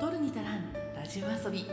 [0.00, 1.66] 取るに足らんラジオ遊び。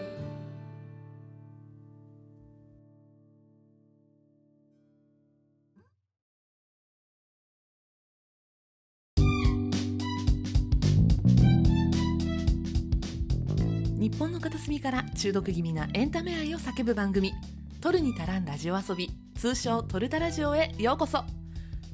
[14.00, 17.32] 日本の片隅から中毒気味なエンタメ愛を叫ぶ番組
[17.80, 21.24] 「取るに足らんラジオ遊び」通称「トルタラジオ」へようこそ。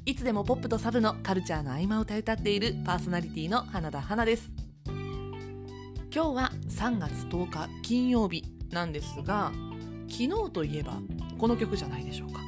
[0.06, 4.71] いつでもポップとサブのカルチャーの合間を歌い歌っているパーソナリティの花田花です。
[6.14, 9.50] 今日は3月10日金曜日なんですが
[10.10, 10.98] 昨日といえば
[11.38, 12.40] この曲じゃないでしょうか。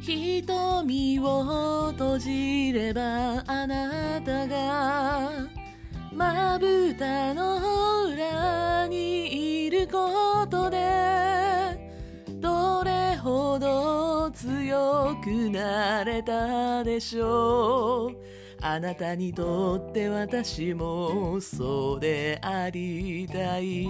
[0.00, 5.32] 瞳を閉じればあなたが
[6.12, 10.78] まぶたの裏にいることで
[12.38, 18.35] どれほど強くなれたでしょう。
[18.68, 23.86] あなたにとって私もそうでありたい。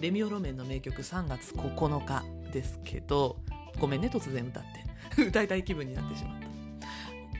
[0.00, 3.38] レミオロメンの名曲3月9日ですけど
[3.80, 4.62] ごめんね突然歌っ
[5.16, 5.22] て。
[5.26, 6.48] 歌いたい気分になってしまった。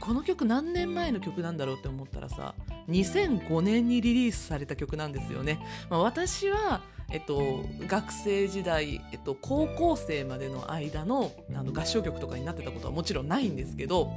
[0.05, 2.57] この曲何年前の曲なんだろうって思ったらさ
[2.89, 6.81] 2005年にリリースされた曲なんですよね、まあ、私は
[7.11, 14.11] えっと、学生時代、えっと、高校生までの間のあの合唱曲とかになってたことはもちろんないんですけど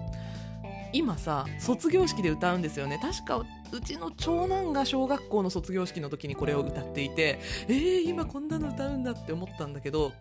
[0.94, 3.00] 今さ卒業式で歌うんですよね。
[3.02, 10.12] 確かうちの長男が小学校の卒業式の時にこれを歌っていてえー、今こんなの歌うんだって思ったんだけど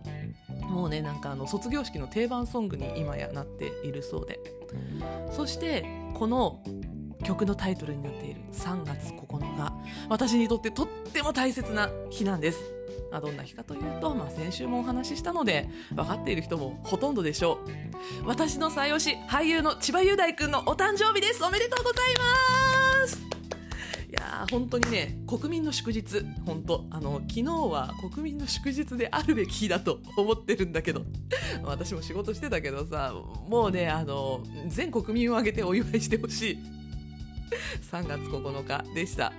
[0.61, 4.39] もうねなんかあの卒業式の定番ソングに今やなっているそうで。
[5.33, 6.63] そしてこの
[7.25, 9.73] 曲のタイトルになっている3月9日。
[10.09, 12.61] 私にとってとっても大切な日なんです。
[13.13, 17.59] あどんな日かというと、まあ、先週もお話ししたので分かっている人もほとんどでしょ
[18.25, 18.29] う。
[18.29, 21.43] 私の最推し俳優の千葉雄大君のお誕生日です。
[21.45, 22.15] おめでとうござい
[23.03, 23.21] ます。
[24.09, 26.25] いやー本当にね国民の祝日。
[26.47, 31.03] 本当あの昨日は国民の祝日であるべき日だと思ってるんだけど。
[31.65, 33.13] 私も仕事してたけどさ
[33.49, 36.80] もうねあの全国民を挙げてお祝いしてほしい。
[37.91, 39.33] 3月9日でした。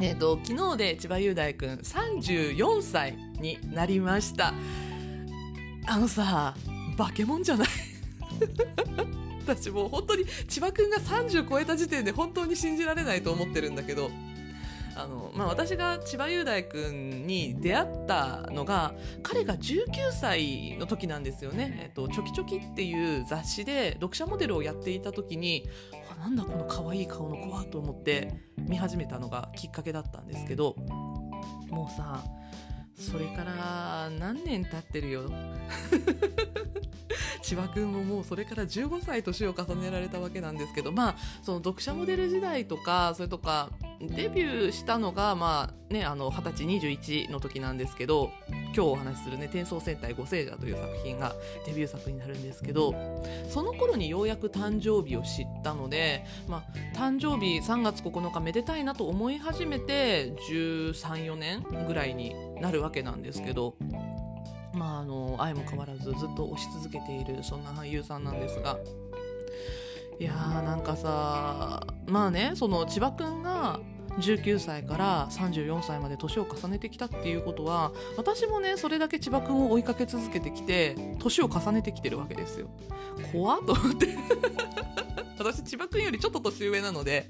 [0.00, 4.54] えーと、昨日で千葉雄大君34歳になりました。
[5.86, 6.54] あのさ
[6.96, 7.68] 化け物じゃない。
[9.46, 14.10] 私もう本当に千葉君が30超えた時点で本当に信じられないと思ってるんだけど。
[14.94, 25.68] あの、まあ、私が千葉雄大君に出会ったのが彼が19歳の時なんですよね「えっと、チョキチョキ」っていう雑誌で読者モデルをやっていた時に
[26.22, 30.76] なんだこの可愛い顔の子はと思って見始めたのがきっかけだったんですけど
[31.68, 32.22] もうさ
[32.94, 35.22] それから何年経ってるよ？
[37.52, 43.68] 千葉君ももうそれから15歳年を重ねられたわけなんですけどまあその読者モデル時代とかそれとか
[44.00, 51.34] デビューしたのがまあねあの20歳21の時なんですけど今日お話しするね「転送戦隊五聖者」という作品が
[51.66, 52.94] デビュー作になるんですけど
[53.50, 63.76] その頃にようやく誕生日を知ったので、まあ、誕生日3月9日めでたいなと思い始めて134年ぐらいになるわけなんですけど。
[64.74, 68.78] まあ、あの愛も変わらずずっと推し続けているそんな俳優さんなんですが。
[70.18, 73.80] いやーなんかさまあねその千葉君が
[74.18, 82.70] 19歳から34歳まで年を重ねてきたっていうことは私もねそれだけ千葉君を追いかけ続けてきて年を重ねてきてるわけですよ。
[83.32, 84.16] 怖っと思って。
[85.38, 87.26] 私千葉君よりちょっと年上なので。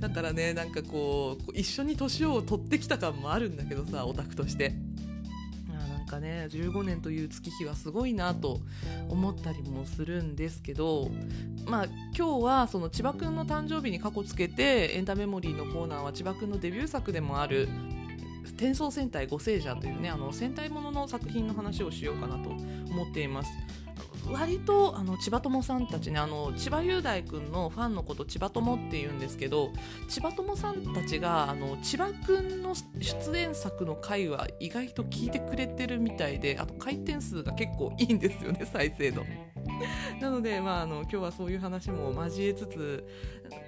[0.00, 4.74] だからねなんかこう一緒に年を取ってきた感もあるんだけどさオタクとして。
[6.12, 8.60] かね15年という月日はすごいなと
[9.08, 11.10] 思ったりもするんですけど
[11.66, 11.84] まあ
[12.16, 17.68] 今日はその千葉くんの誕生日に過去つけてエンタメモリーのコーナーは千葉くんのデビュー作でもある
[18.56, 23.50] 転送戦隊五聖者というねあの戦隊ものの作品の話をしようかなと思っています。
[24.30, 29.72] 割とあの千葉友さんたちねあの千葉雄大君のファンのこと千葉友って言うんですけど
[30.08, 39.24] 千葉友さんたちがあの千葉君の出演作の回は意外と聞いてくれてるみたいであと回転数が結構いいんですよね再生度。
[40.20, 43.04] なので、まあ、あの今日はそういう話も交えつつ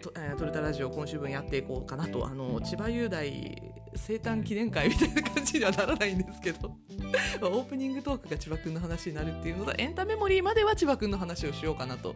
[0.03, 6.77] と、えー、トルタラジオ今週分やっていこうかなとあの千葉雄大生誕記念会みたいな感じにはならないんですけど。
[7.43, 12.15] オープニングトークが千葉くんの話になるっていうのとエンタメモリーまでは千葉くんの話をしようかなと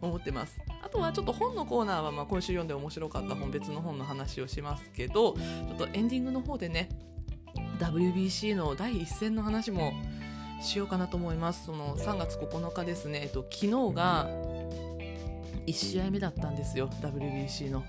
[0.00, 0.58] 思ってます。
[0.82, 6.88] あとはちょっと本のコーナーはまあ今週読んで面白かった本別の本の話をしますけどちょっとエンディングの方でね
[7.78, 9.92] WBC の第一戦の話も
[10.60, 11.66] しようかなと思います。
[11.66, 14.28] その3月9日ですね、えっと、昨日が
[15.66, 16.88] 1試合目だったんですよ。
[17.00, 17.84] WBC の。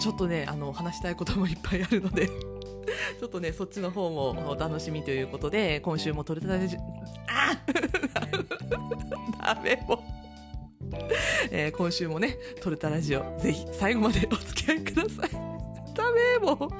[0.00, 2.53] ちょっとねあの話したいこともいっぱいあるので。
[3.20, 6.78] ちょっとねそっちの方もお楽しみということで今週も取れたて
[7.28, 7.56] あ
[9.54, 10.02] ダメも、
[11.50, 15.30] えー、今週もね撮れたラジオぜひ最後までお付き合いください。
[15.94, 16.70] ダメも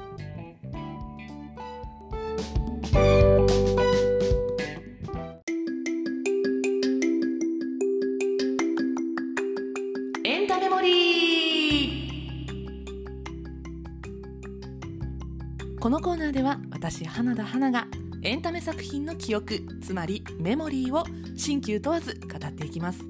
[15.85, 17.85] このコーナーでは私花田花が
[18.23, 21.03] エンタメ作品の記憶つまりメモリーを
[21.37, 23.01] 新旧問わず語っていきます。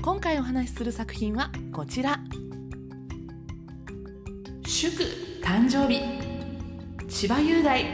[0.00, 2.20] 今回お話しする作品はこちら。
[4.64, 5.02] 祝
[5.42, 6.02] 誕生日。
[7.08, 7.84] 千葉雄大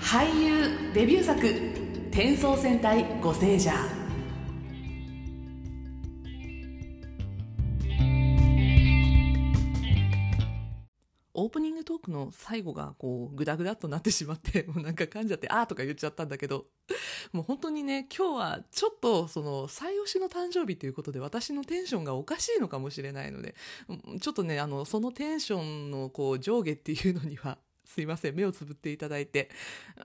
[0.00, 1.46] 俳優デビュー作
[2.10, 16.66] 「転送戦隊ゴセージャー」オーークの最後がこうグダグダとなってしまって もうなんか噛んじゃってあーとか言っちゃったんだけど
[17.32, 23.54] もう本当にね今日はちょっとその最推しの誕生日ということで私のテンションがおかしいのかもしれないので
[24.20, 27.58] ちょっとねあのそのテンションのこう上下っていうのには
[27.92, 28.36] すいません。
[28.36, 29.50] 目をつぶっていただいて。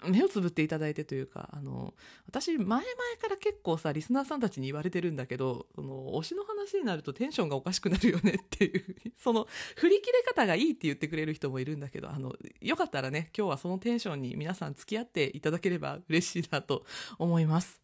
[0.07, 1.93] 目をつぶっていただいてというかあの
[2.27, 2.81] 私前々
[3.21, 8.95] から結構さリスナーさんたちに言われてるんだけどその推しの話になるとテンションがおかしくなるよねっていう。
[9.15, 16.83] その振り切れ方がいいって言ってくれる人もいるんだけどあのよかったらね今日はそのテンションに皆さん付き合っていただければ嬉しいなと
[17.19, 17.81] 思います。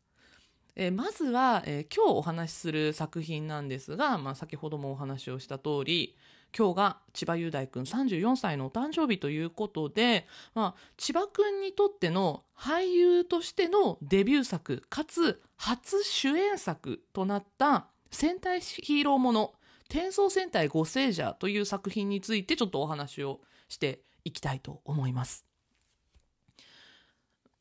[0.75, 6.15] えー、まずは、えー、今日お話しする作品なんですが、まあ、先ほどもお話をした通り
[6.57, 19.53] 今日が千葉雄大君34歳のお誕生日ということで、まあ、千葉君にとっての俳優としてのデビュー作かつ初主演作となった戦隊ヒーローもの
[19.89, 25.45] 「転送戦隊ゴセージャー」という作品についてちょっとお話をしていきたいと思います。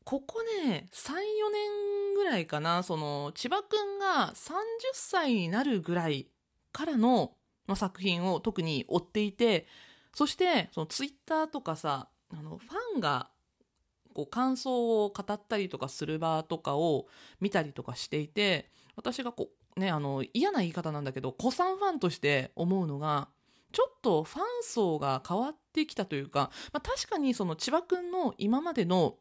[0.04, 1.14] ここね34
[1.52, 4.56] 年ぐらいかなその千葉君が30
[4.94, 6.26] 歳になるぐらい
[6.72, 7.36] からの
[7.70, 9.67] の作品を特に追っていて
[10.14, 13.31] そしてそのツイッターとかさあのファンが
[14.12, 17.06] こう感想を語ったりとかする場とかを
[17.40, 23.28] 見たりとかしていて私がこうねあの嫌な言い方なんだけど古参ファンとして思うのが
[23.72, 29.14] ちょっとファン層が変わってきたというか、まあ、確かにその千葉君の今までの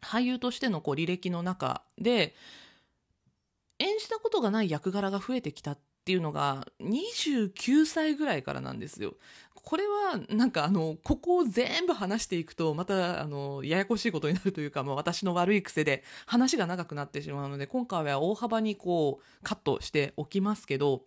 [0.00, 2.34] 俳優としてのこう履歴の中で
[3.78, 9.16] 演じたことがない役柄が増えてきたっっていうのが29歳ぐらいからなんですよ。
[9.52, 21.02] これはなんかあのここを全部話していくとまたあのややこしいことになるというか、まあ、私の悪い癖で話が長くなってしまうので今回は大幅にこうカットしておきますけど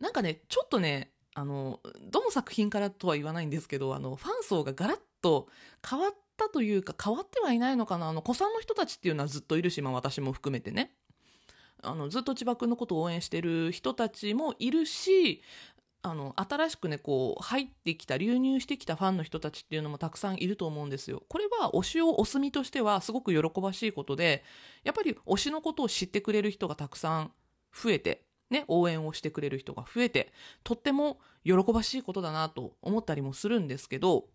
[0.00, 5.48] なんかねちょっとねあのどの作品からとは言わないんですけどあのファン層がガラッと
[5.86, 10.92] 変わったというか変わってはいないのかなあの子さんの人たちっていうのはずっといるし、まあ、私も含めてね
[11.82, 15.42] あのずっと千葉君のことを応援してる人たちもいるし
[16.04, 21.22] あの新しくねこう入ってきた流入してきたファンの人たちっていうのもたくさんいると思うんですよ。
[21.28, 24.42] これは推しを推す身としてはすごく喜ばしいことで
[24.82, 27.32] やっぱり推しのことを知ってくれる人がたくさん
[27.72, 30.32] 増えて、ね、応援をしてくれる人が増えて
[30.64, 34.26] とっても喜ばしいことだなと思ったりもするんですけど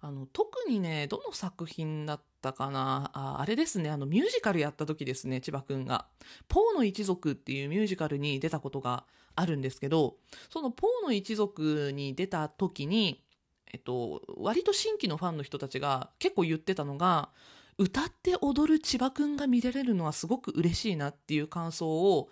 [0.00, 3.10] あの特にねどの作品だったかな。
[3.14, 3.90] ああれですね。
[3.90, 6.06] あのミュージカルやった時ですね千葉くんが
[6.48, 9.04] 「ポーの一族」っていうミュージカルに出たことが
[9.34, 10.16] あるんですけど
[10.50, 13.24] その「ポーの一族」に出た時に
[13.72, 17.30] えっと、割と新規のファンの人たちが結構言ってたのが
[17.76, 22.28] 歌って踊る千葉くんが見られるのはすごく嬉しいなっていう感想を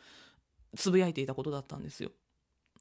[0.77, 2.11] つぶやいていたことだったんですよ。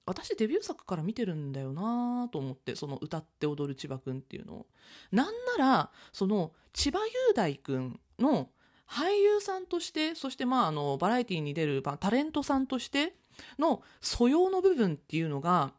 [0.06, 4.66] 私デビュー作から見てるんだよなと思ってその歌って踊る千葉くんっていうのを
[5.12, 5.26] なん
[5.58, 8.50] ならその千葉雄大くんの
[8.88, 13.16] 俳優さんとしてそしてまああのバラエティーに出るタレントさんとして
[13.58, 15.74] の素養の部分っていうのが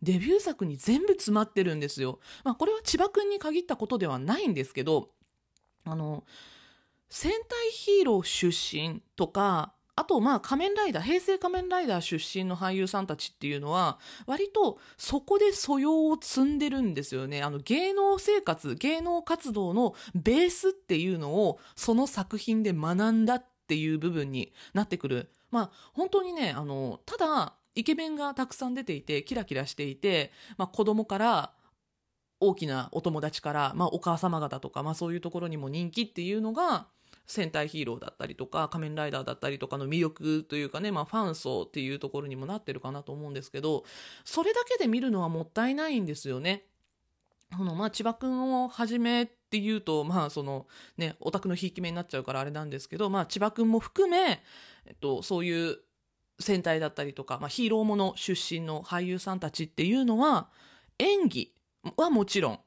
[0.00, 2.18] デビュー作に全部詰まってるんですよ。
[2.42, 5.10] まあ、これは千葉くんに限ったことではないんですけど
[5.84, 6.24] あの
[7.08, 17.42] 戦隊ヒーロー出身とかあとまあ仮面ライダー平成仮面ライダー出身の俳優さんたちっていうのは割とそこで素養を積んでるんですよね。
[17.42, 25.30] あの芸能生活芸能活動のベースっていうのをその作品で学んだっていう部分になってくる。
[25.50, 31.52] まあ本当にねあのただイケメンがたくさん出ていてキラキラしていて、まあ、子供から
[32.40, 36.88] 大きなお友達から、まあ、お母様方とか、まあ、そういうところにも人気っていうのが
[37.26, 43.84] 戦隊ヒーローだったりとか仮面ライダーだったりとかの魅力というかね、まあ、ファン層っていうところにもなってるかなと思うんですけど
[44.24, 46.64] それだけで見るのはもったいないんですよね。
[47.56, 54.42] このまあ千葉君をはじめっていうとまあそのねオタクのひいき目になっちゃうからあれなんですけど、まあ、千葉君も含め、
[54.86, 55.76] えっと、そういう
[56.40, 60.48] 戦隊だったりとか、まあ、ヒーローもの出身の俳優さんたちっていうのは
[60.98, 61.52] 演技
[61.96, 62.60] はもちろん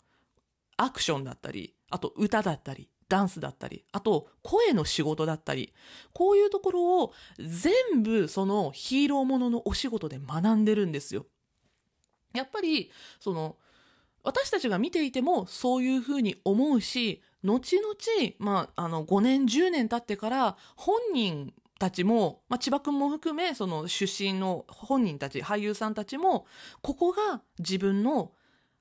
[0.78, 5.74] アクションだったりあと歌だったりダンスだったりあと声の仕事だったり
[6.14, 11.26] こういうところを全部そのヒーローもののお仕事で学んでるんですよ。
[12.34, 13.58] やっぱりその
[14.24, 17.96] 私たちが見ていてもそういうふうに思うし後々、
[18.40, 26.48] まあ、あの5年10年経ってから本人たちも、まあ、千葉君も含めその出身の本人たち俳優さんたちも
[26.82, 28.32] ここが自分の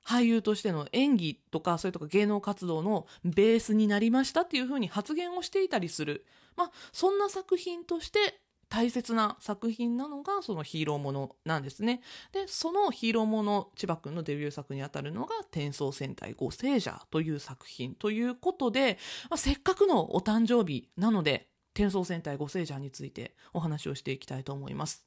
[0.07, 6.25] 俳優としての演技とかそれとか芸能活動のベースになりましたっていうふうに発言をしていたりする、
[6.57, 12.01] まあ、そんな作品として大切な作品なのがそのヒーローものなんですね。
[12.33, 18.99] で、そのヒーローもの、千葉くんのデビュー作にあたるのが転送戦隊五聖者という作品ということで、
[19.31, 25.07] まあ、せっかくのお誕生日なので、転送戦隊五聖者についてお話をしていきたいと思います。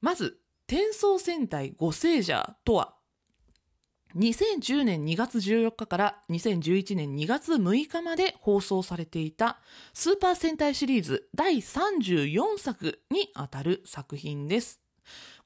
[0.00, 2.96] まず、転送戦隊五聖者とは
[4.16, 9.58] 2010年2月14日から2011年2月6日まで放送されていた
[9.92, 14.80] スーパー戦隊シリーズ第34作にあたる作品です。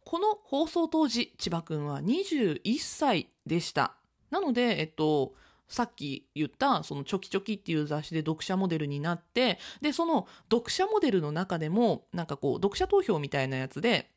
[0.05, 3.97] この放送当時、千葉くんは21歳でした。
[4.31, 5.35] なので、えっと、
[5.67, 14.11] さっき言ったそのチョキチョキっていう雑誌で読者モデルになってでその読者モデルの中でもなんかこう読者投票みたいなやつで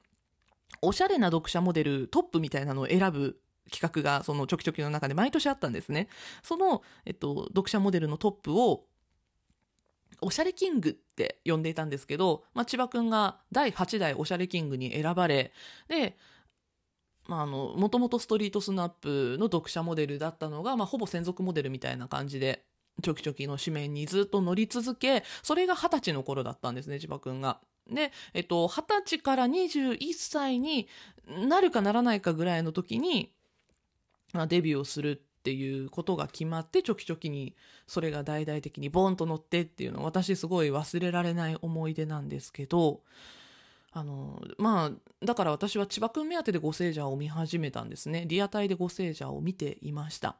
[0.81, 3.37] おしゃれな読者モデルトップみたいなのを選ぶ
[3.71, 6.07] 企画がそのチョキチョキの中で毎年あったんですね。
[6.43, 8.83] その、えっと、読者モデルのトップを
[10.21, 15.51] おしゃれキングって呼んでいたんですけど、まあ、千葉くんが第8代おしゃれキングに選ばれ、
[15.87, 16.15] で、
[17.27, 22.65] まあ、もともとストリートスナップの読者モデルだったのが、まあ、ほぼ専属モデルみたいな感じで、
[23.01, 27.59] チョキチョキの紙面にずっと乗り続け、それが二十歳の頃だったんですね、千葉くんが。
[27.89, 30.87] で、えっと、二十歳から21歳に
[31.27, 33.31] なるかならないかぐらいの時に、
[34.33, 37.55] まあ、デビューをするっていうことが決まってちょきちょきに
[37.87, 43.01] それが大々的にボンと乗ってっていうの私すごい忘れられない思い出なんですけど
[43.91, 50.37] あのまあだから私は千葉君目当てで「ご聖者」を見始めたんですねリアタイで「ご聖者」を見ていました。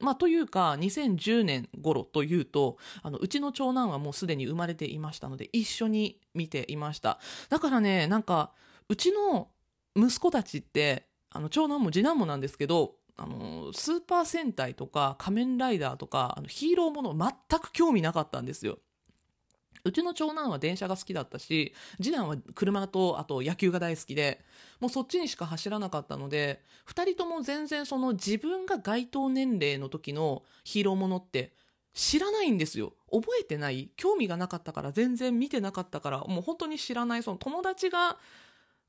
[0.00, 7.20] まあ、というか2010年頃というとあのうちの長男はもうすでに生まれていましたので一緒に見ていました
[7.50, 8.52] だからねなんか
[8.88, 9.50] うちの
[9.94, 18.78] 息子たちってあの長男も次男もなんですけどあのスーパー戦隊とか仮面ライダーとかあのヒーローもの全く興味なかったんですよ。
[19.84, 24.44] うちの長男は電車が好きだったし次男は車とあと野球が大好きで
[24.78, 31.54] もうそっちにしか走らなかったので2人とも全然その自分が該当年齢の時のヒーローものって
[31.94, 38.18] 知らないんですよ覚えてない興味がなかったから全然見てなかったからもう本当に知らないその友達が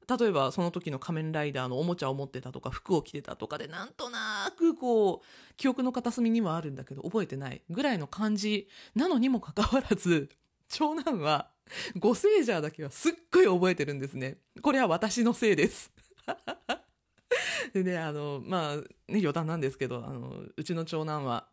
[0.08, 10.30] 例えばその時の仮面ライダーのおもちゃを持ってたとか服を着てたとかでなんとなくこう記憶の片隅にはあるんだけど覚えてないぐらいの感じなのにもかかわらず
[10.70, 11.50] 長男は
[11.98, 14.38] ゴセージャーだけはすっごい覚えてるんですね。
[14.62, 15.92] これは私のせいです。
[17.74, 21.48] でね、あの、まあ、ね、余談なんですけど、あの、うちの長男は、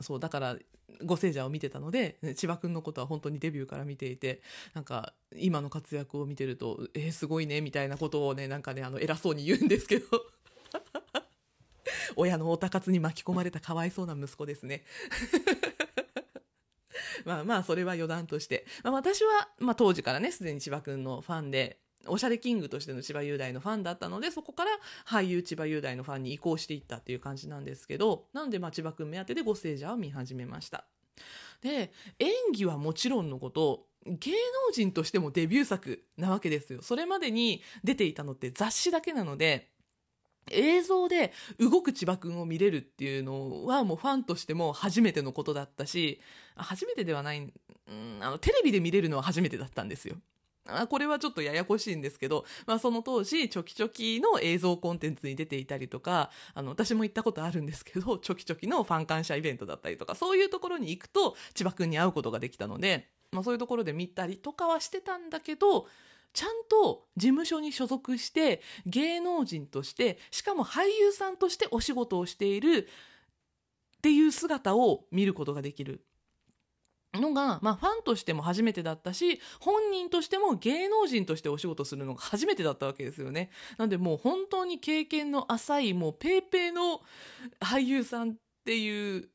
[0.00, 0.56] そう、だから、
[1.04, 4.42] ご聖者を見てたので千葉君のことは本当にデビューから見ていて
[4.74, 10.06] なんか今の活躍を見てるとえー、すごいねみたいなことをねなんかねあの偉そうに言うんですけど。
[12.16, 14.84] 親のおたかつに巻き込まれたかわいそうな息子ですね。
[17.24, 24.70] まあまあそれは余談として、まあ、私は、まあ、当時からねすでに千葉君のファンでおしゃれキングとしての千葉雄大のファンだったのでそこから
[25.06, 30.84] 俳優千葉雄大のファンに移行していったっていう感じなんですけどなのでまあ千葉君目当てで「ご聖者」を見始めました。
[31.60, 36.80] で演技はもちろんのこと芸能人としてもデビュー作なわけですよ。
[36.80, 39.68] それまでに出ていたのって雑誌だけなので
[40.50, 46.20] 映像で動く千葉君を見れるっていうのはもうファンとしても初めてのことだったし
[46.56, 47.52] 初めてではない、ん、
[48.20, 50.16] あのテレビで見れるのは初めてだったんですよ。
[50.66, 65.88] あこれはちょっとややこしいんですけど、まあ、その当時チョキチョキの映像コンテンツに出ていたりとかあの私も行ったことあるんですけど チョキチョキのファン感謝イベントだったりとかそういうところに行くと千葉君に会うことができたので、まあ、そういうところで見たりとかはしてたんだけど
[66.32, 72.88] ちゃんと事務所に所属して芸能人としてしかも俳優さんとしてお仕事をしている
[73.96, 76.04] っていう姿を見ることができる。
[77.18, 83.50] のが、まあ、ファンとしても初めてだったし本人としても芸能人としてお仕事するのが 初めてだったわけですよね。
[83.78, 87.02] なんでもう本当に経験の浅いもうペーペーの
[87.60, 89.28] 俳優さんっていう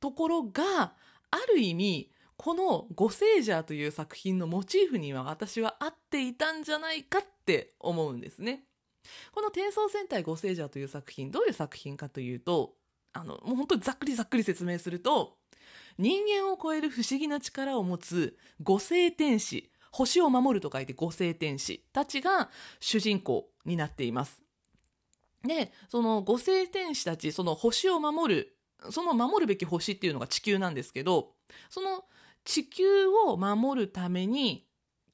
[0.00, 0.94] ところが
[1.30, 8.64] ある意味この「ゴセージャー」という作品のモチーフには私は合っていたんじゃないかって思うんですね。
[9.32, 12.76] この「転送戦隊ゴセージャー」という作品どういう作品かというと
[13.12, 15.36] あのもう本当にざっくりざっくり説明すると
[15.98, 24.42] 人間を超える不思議な力を持つ五星天使星を守ると書いて五星天使たちが主人公になっています。
[25.44, 28.56] でその五星天使たちその星を守る
[28.90, 31.32] その守るべき星っていうのが地球なんですけど
[31.70, 32.04] その
[32.44, 34.67] 地球を守るために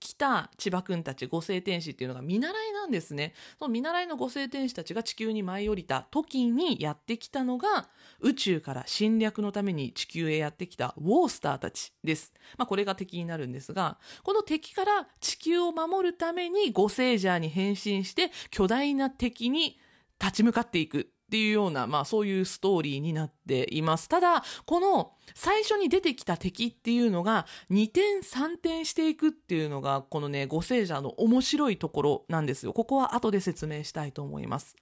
[0.05, 3.33] 来た千葉くんたち五星天使っていうのが見習いなんですね。
[3.59, 7.89] その見習いの五星天使たちが地球に舞い降りた時にやってきたのが
[8.21, 12.35] 宇宙から侵略のために地球へやってきたウォースターたちです。
[12.59, 19.81] まあこれが敵になるんですが、この敵から地球を守るためにゴセージャーに変身して巨大な敵に
[20.21, 24.09] 立ち向かっていくっていうような、まあそういうストーリーになっています。
[24.09, 32.73] ただ、この最初に出てきた敵っていうのが2点3点していくっていうのが、このね、五聖者の面白いところなんですよ。
[32.73, 34.77] ここは後で説明したいと思います。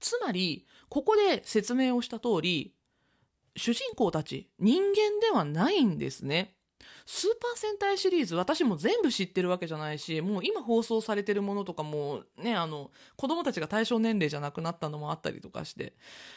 [0.00, 2.74] つまり、ここで説明をした通り、
[3.54, 6.56] 主人公たち人間ではないんですね。
[7.08, 15.94] スーパー戦隊シリーズ私も全部知ってるわけじゃないしもう今放送されてるものとかもねあの子供たちが対象年齢じゃなくなったのもあったりとかして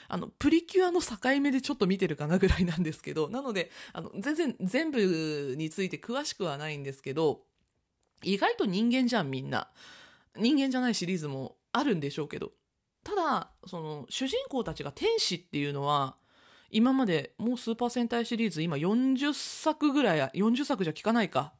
[0.07, 7.41] あのプリキュアの境目でちょっと見てるかなぐらいなんですけど なのであの全然全部について詳しくはないんですけど
[8.21, 9.69] 意外と人間じゃんみんな。
[10.37, 12.51] 人間じゃないシリーズもあるんでしょうけど。
[13.03, 16.15] ただその主人公たちが天使っていうのは
[16.71, 21.53] 今までもうスーパー戦隊シリーズ今40作ぐらい40作じゃ効かないか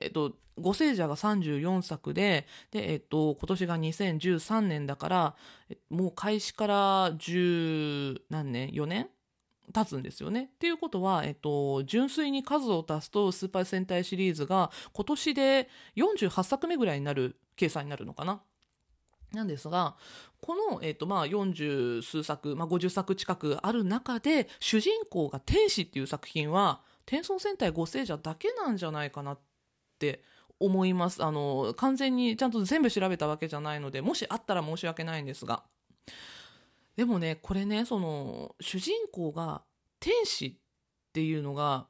[0.00, 5.34] えっと、五星者が34作で、で、えっと、今年が2013年だから、
[5.90, 9.08] もう開始から10何年 ?4 年？
[9.72, 10.50] 経つんですよね。
[10.54, 18.42] っていうことは、えっと、純粋に数を足すと、スーパー戦隊シリーズが今年で48作目ぐらいになる計算になるのかな。
[19.34, 19.96] なんですが、
[20.40, 29.38] この、えっ、ー、と、まあ、40数作、まあ、50作近くある中で、主人公が天使っていう作品は、天孫戦隊五星者だけなんじゃないかなっ
[29.98, 30.22] て
[30.60, 31.24] 思います。
[31.24, 35.64] あの、完全にちゃんと全部調べたわけじゃないので、もしあったら申し訳ないんですが。
[36.96, 39.62] でもね、これね、その、主人公が
[39.98, 41.86] 天使っていうのが、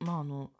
[0.00, 0.50] まあ、あの、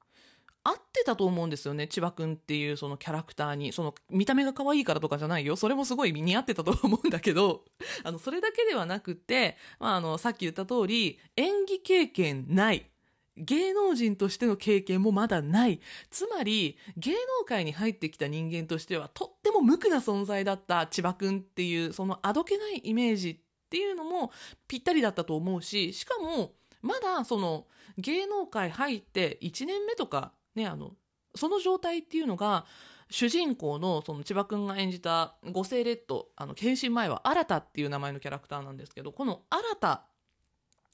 [0.64, 3.72] 合ってたと思うんですよね千葉くんっていうそのキャラクターに。
[3.72, 5.56] その見た目が可愛いからとかじゃないよ。
[5.56, 7.64] それもすごい似合ってたと思うんだけど。
[8.02, 12.90] あのそれだけではなくて、まあ、あのさっき言った通り演技経験ない。
[13.36, 15.80] 芸能人としての経験もまだない。
[16.08, 24.30] つまり、芸能界に入ってきた人間としては、とっても無垢な存在だった千葉くんっていう、そのあどけないイメージっていうのも
[24.68, 27.66] ぴったりだったと思うし、しかも、まだその
[27.98, 30.92] 芸能界入って1年目とかね、あの、
[31.34, 32.66] その状態っていうのが、
[33.10, 40.06] 主人公のその千葉君が演じた五星レッド、あの、検診前は新たっていう名前のキャラクターなんですけど、この新た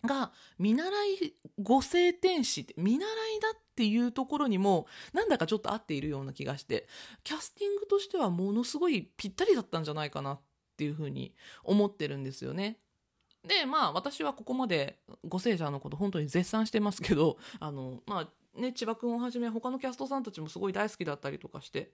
[0.05, 6.87] が見習い五星天使って見習いだっていうところにもなんだかちょっと合っているような気がして
[7.23, 10.41] キャスティングとしてはものすごいぴったりだったんじゃないかなっ
[10.77, 12.79] ていうふうに思ってるんですよね。
[13.47, 21.93] でまあ私はここまで五星者のこと本当に絶賛してますけどあのまあね、千葉君をはじめ他のキャストさんたちもすごい大好きだったりとかして。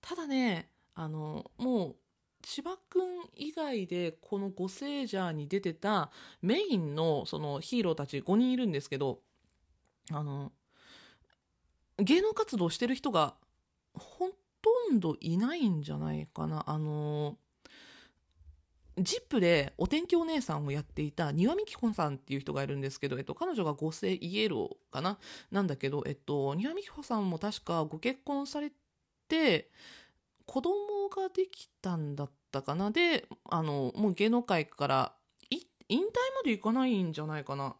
[0.00, 1.96] ただねあのもう
[2.42, 3.02] 千葉君
[3.34, 6.10] 以外でこの「ゴセージャー」に出てた
[6.42, 9.20] メインのそのヒーローたち5人いるんですけど
[10.12, 10.52] あの
[11.98, 13.34] 芸能活動してる人が
[13.94, 14.30] ほ
[14.62, 16.68] とんどいないんじゃないかな。
[16.68, 17.38] あの
[18.98, 25.18] ジップでお天気お姉さんをやっていた庭見きこさんっていう人がいるんですけど、えっと、彼女が五世イエローかな？
[25.50, 28.72] なんだけど、えっと、庭見きこさんも確かご結婚され
[29.28, 29.70] て、
[30.46, 30.74] 子供
[31.08, 32.90] ができたんだったかな？
[32.90, 35.12] で、あの、もう芸能界から
[35.50, 35.60] 引
[36.00, 37.76] 退までいかないんじゃないかな？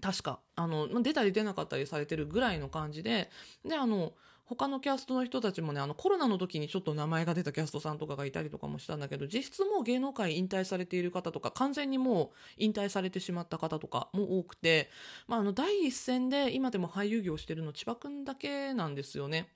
[0.00, 0.40] 確か。
[0.56, 3.30] あの、出たり出なかったりされてるぐらいの感じで、
[3.64, 4.12] で、あの、
[4.46, 12.28] 他のキャストの人たちもね、あのコロナの時にちょっと名前が出たキャストさんとかがいたりとかもしたんだけど、実質もう芸能界引退されている方とか、完全にもう
[12.58, 14.90] 引退されてしまった方とかも多くて、
[15.28, 19.48] まあ、あの、第一線で今でも俳優業してるの千葉くんだけなんですよね。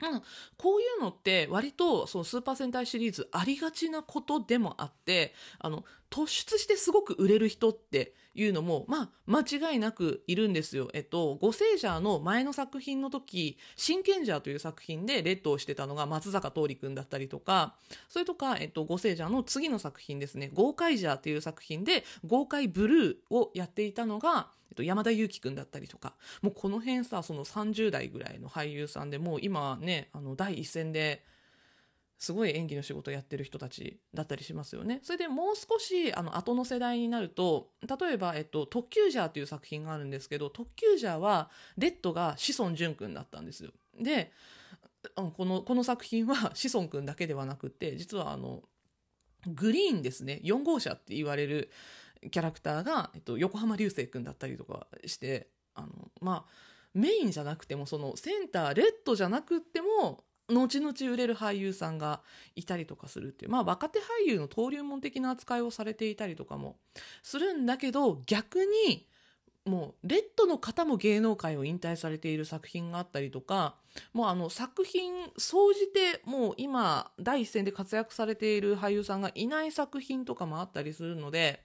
[0.00, 0.22] うん、
[0.56, 10.88] こういうのって割とそのスーパー戦隊シリーズありがちなことでもあってあの突出してすごく売れる人っていうのも、まあ、間違いなくいるんですよ。
[10.94, 17.74] えっと、ゴセージャーの前の作品の時、真剣ジャーという作品でレッドをしてたのが松坂桃李君だったりとか、
[18.08, 31.24] それとか、えっと、ゴセージャーの次の作品ですね、豪快ジャーという作品で、豪快ブルーをやっていたのが、えっと、山田裕貴君だったりとか、もうこの辺さ、その30代ぐらいの俳優さんでもう今ね、あの、第一線で、
[32.18, 35.00] すごい演技の仕事やってる人たちだったりしますよね。
[35.04, 43.70] それでもう少しあの後の世代になると例えば、えっと、特急ジャーという作品があるんですけど特急ジャーはレッドが志尊淳君だったんですよ。
[44.00, 44.32] で
[45.14, 48.62] このこの作品は志尊君だけではなくて実はあの
[49.46, 51.70] グリーンですね4号車って言われる
[52.32, 55.88] キャラクターが、えっと、横浜流星君だったりとかしてあの
[56.20, 56.52] まあ
[56.94, 62.22] メインじゃなくてもそのセンターレッドじゃなくても後々売れる俳優さんが
[62.56, 66.76] いたりとかするっていう、まあ若手俳優の登竜門的な扱いをされていたりとかも
[67.22, 69.06] するんだけど、逆に
[69.66, 73.76] もうレッドの方も芸能界を引退されている作品があったりとか、
[74.14, 81.62] もうあの作品総じてもう今第一線で活躍されている俳優さんがいない作品とかもあったりするので、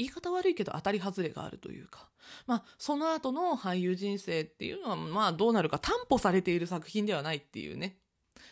[0.00, 2.08] 言い方悪いけど当たり外れがあるというか、
[2.46, 7.98] まあ、その後の俳優人生っていうのは、まあ、どうなるか担保されている作品ではないっていうね。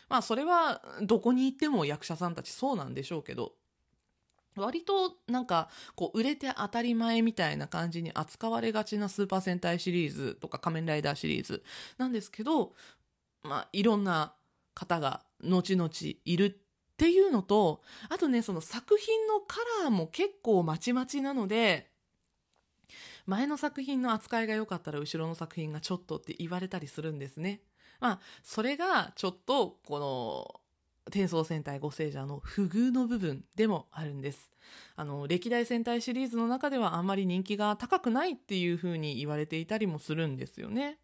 [0.09, 3.53] まあ、それは、どこに行っても役者さんたちそうなんでしょうけど、
[4.55, 11.63] 割となんかこう売れて当たり前みたいな感じに扱われがちなスーパー戦隊シリーズとか仮面ライダーシリーズ
[11.97, 12.73] なんですけど、
[13.41, 14.33] まあいろんな
[14.73, 15.89] 方が後々
[16.25, 16.59] いる
[16.99, 21.89] っていうのと、あとね、その作品のカラーも結構まちまちなので、
[23.25, 27.61] 前の作品の扱いが良かったら後ろの作品がちょっとって言われたりするんですね。
[28.01, 30.59] まあ、それがちょっとこの
[31.07, 34.51] 転送戦隊五星者の不遇の部分でもあるんです。
[34.97, 40.99] あの、歴代戦隊シリーズの中ではあんまり人気が高くないっていう風に言われていたりもするんですよね。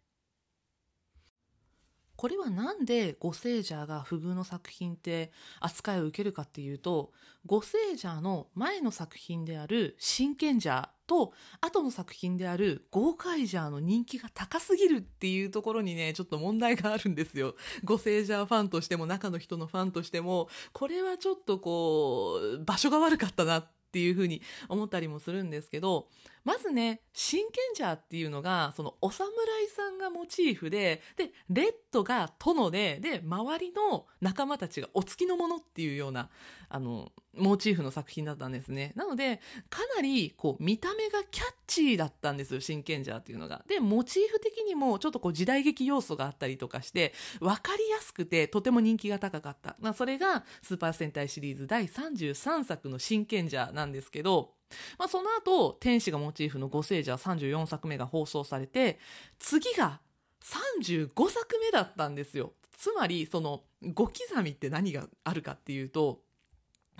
[2.16, 7.12] これはなんでゴセージャーが不遇の作品って扱いを受けるかっていうと、
[7.44, 17.54] ゴセージャーの前の作品である真剣ジャーと後の作品である豪快ジャーの人気が高すぎるっていうところにね、ちょっと問題があるんですよ。
[17.84, 26.08] ゴセージャーファンとしても中の人のファンとしても、これはちょっとこう、場所が悪かったなっていうふうに思ったりもするんですけど、
[26.46, 29.34] まずね、真剣ジャーっていうのが、そのお侍
[29.66, 36.30] さんがモチーフで、で、レッドが殿で、で、周りの仲間たちがお付きのものっていうような、
[36.68, 38.92] あの、モチーフの作品だったんですね。
[38.94, 43.64] なので、かなり、こう、見た目がキャッチーだったんですよ、真剣ジャーっていうのが。
[43.66, 49.74] で、モチーフ的にも、ちょっとこう、時代劇要素があったりとかして、わかりやすくて、とても人気が高かった。
[49.80, 54.55] まあ、それが、スーパー戦隊シリーズ第33作の真剣ジャーなんですけど、
[54.98, 58.98] まあ、その後、天使がモチーフの五星ジャー34作目が放送されて、
[59.38, 60.00] 次が
[60.42, 62.52] 35作目だったんですよ。
[62.76, 66.20] つまり、その、5刻みって何があるかっていうと、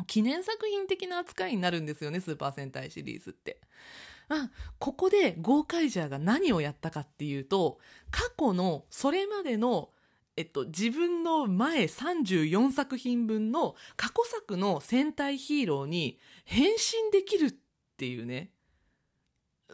[0.06, 3.60] 記念作品的な扱いになるんですよね、スーパー戦隊シリーズって。
[4.28, 7.78] まあ、ここでゴーカイジャーが何をやったかっていうと、
[8.10, 9.90] 過去のそれまでの
[10.36, 17.54] えっと、自分の前34作品分の過去作の戦隊ヒーローに変身できるっ
[17.96, 18.50] ていうね、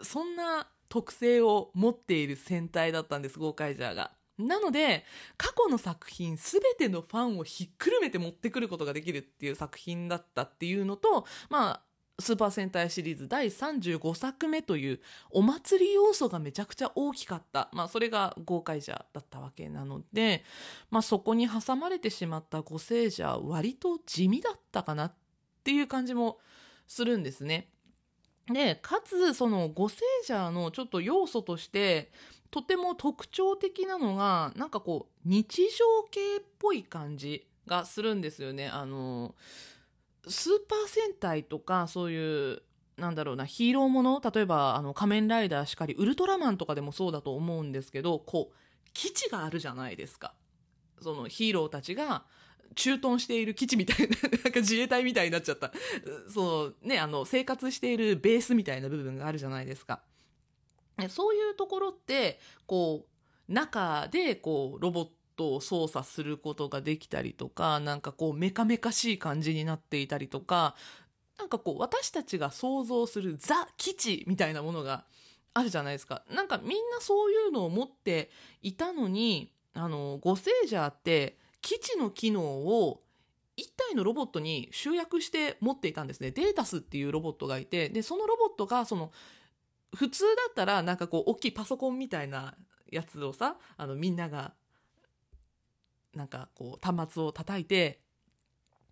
[0.03, 4.13] そんな特性を持っている戦隊だったんです、ゴーカイジャーが。
[4.39, 5.05] なので、
[5.37, 11.83] 過去の作品すべてのファンをひっくるめて持ってくることができるっていう作品だったっていうのと、まあ、
[12.23, 17.69] スーパー戦隊シリーズ第35作目というお祭り要素がめちゃくちゃ大きかった。
[17.73, 20.45] まあそれが豪快者だったわけなので、
[20.91, 25.15] まあそこに挟まれてしまった五聖者割と地味だったかなっ
[25.65, 26.39] ていう感じも
[26.87, 27.69] するんですね。
[28.47, 32.11] で、かつその五聖者のちょっと要素として、
[32.51, 38.69] とても特徴的なのが、なんかこう日常系っぽい感じがするんですよね。
[38.69, 39.35] あの、
[40.29, 42.63] スーパー戦隊とかそういう
[42.97, 48.55] なんだろうなヒーローもの例えばあの仮面ライダーしかりウルトラマンとかでもそうだと思うんですけどこう
[48.93, 50.35] 基地があるじゃないですか。
[51.01, 52.25] そのヒーローたちが
[52.75, 55.73] 駐屯している基地みたいな なんか自衛隊みたいになっちゃった。
[56.29, 60.03] そうねあの生活しているベースみたいな部分があるじゃないですか。
[61.09, 63.07] そういうところってこ
[63.49, 70.75] う中でこうロボットトを操作することができたりとかなんかこうメカメカしい感じになっていたりとか
[71.39, 75.05] なんかこう私たちが想像するザ基地みたいなものが
[75.55, 78.31] あるじゃないですかなんかみんなそういうのを持って
[78.63, 83.03] いたのにあのゴセージャーって基地の機能を
[83.59, 86.31] 1体のロボットに集約して持っていたんですね。
[86.31, 89.13] データスっていうロボットがいて、で、そのロボットが、その、
[89.95, 92.55] 普通だったら、なんかこう、大きいパソコンみたいな
[92.91, 94.55] やつをさ、あの、みんなが、
[96.15, 98.01] なんかこう、端末を叩いて、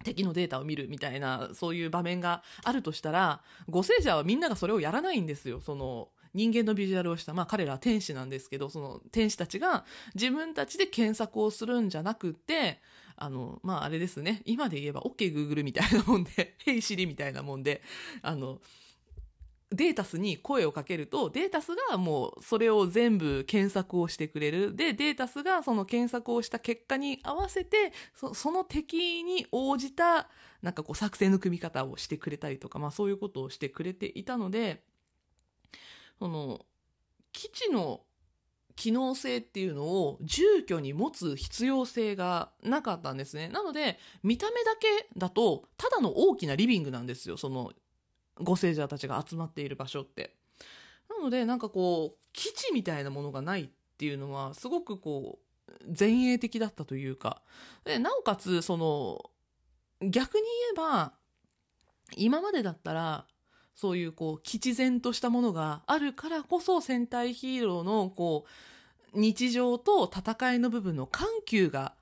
[0.05, 5.61] 敵のデータを見るみたいな、そういう場面があるとしたら、ご聖者はみんながそれをやらないんですよ。
[5.61, 12.81] その、人間のビジュアルをした、まあ彼らは天使なんですけど、その天使たちが自分たちで検索をするんじゃなくて、
[13.17, 17.83] あの、まああれですね、今で言えば OK Google みたいなもんで、 Hey Siri みたいなもんで、
[18.23, 18.61] あの、
[19.73, 24.75] データスに声をかけると、データスがもうそれを全部検索をしてくれる。
[24.75, 30.29] で、データスがその検索をした結果に合わせて、そその敵に応じた、
[30.61, 34.83] なんかこう作戦の組み方をしてくれたりとか、まあそういうことをしてくれていたので、
[36.19, 36.67] その、
[37.33, 38.01] 基地の
[38.75, 43.49] 機能性っていうのを住居に持つ必要性がなかったんですね。
[43.49, 47.37] なので、見た目だけだと、ただの大きなリビングなんですよ。
[47.37, 47.73] その
[48.43, 50.37] ご聖者たちが集まっている場所って。
[51.09, 57.43] なのでなんかこう基地みたいなものがないっていうのはすごくこう前衛的だったというか
[57.85, 59.31] でなおかつその
[60.01, 60.43] 逆に
[60.75, 61.13] 言えば
[62.17, 63.27] 今までだったら
[63.75, 68.45] そういうこう吉然としたものがあるからこそ戦隊ヒーローのこ
[69.15, 71.95] う日常と戦いの部分の緩急が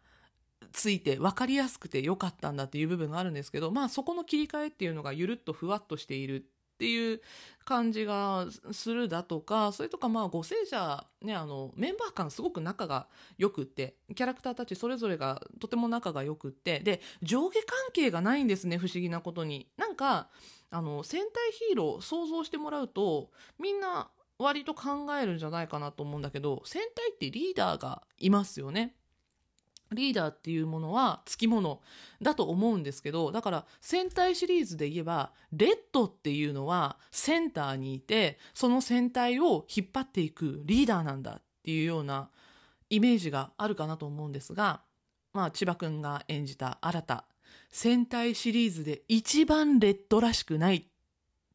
[0.72, 7.20] ついて分かりやすくて良かったんだっていう部分があるんですけど、まあそこの切り替えっていうのがゆるっとふわっとしているっていう
[7.64, 19.68] 感じがするだとか、それとかまあ、ご聖者、ね、あの、メンバー間すごく仲が良くって、キャラクターたちそれぞれがとても仲が良くって、で、上下関係がないんですね、不思議なことに。
[19.76, 20.28] なんか、
[20.70, 28.94] あの、戦隊ヒーロー想像してもらうと、みんな割と考えるんじゃないかなと思うんだけど、戦隊ってリーダーがいますよね。
[29.92, 31.80] リーダーっていうものはつきもの
[32.20, 42.30] だと思うんですけど、だから戦隊シリーズで言えば、レッドっていうのはセンターにいて、その戦隊を引っ張っていくリーダーなんだっていうような
[42.90, 44.82] イメージがあるかなと思うんですが、
[45.32, 47.24] まあ千葉くんが演じた新た、
[47.70, 50.87] 戦隊シリーズで一番レッドらしくない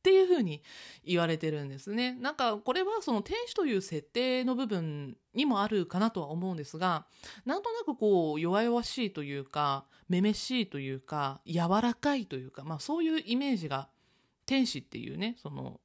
[0.04, 0.62] っていうふうに
[1.06, 2.12] 言われてるんですね。
[2.16, 7.06] なんかこれはその天使という設定の部分にもあるかなとは思うんですが、
[7.46, 13.88] なんとなくこう弱々しいというか、めめしいというか、柔らかいというか、まあそういうイメージが
[14.46, 15.80] 天使っていうね、その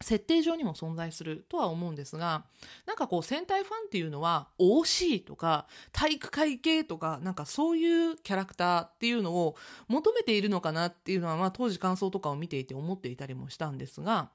[0.00, 2.44] 設定上にも存在するとは思うんですが、
[2.86, 9.56] なんかこう戦隊ファンっていうのは OC とか体育会系とかなんかそういうキャラクターっていうのを
[9.88, 14.30] 求めているのかなっていうのはまあ当時感想とかを見ていて思っていたりもしたんですが、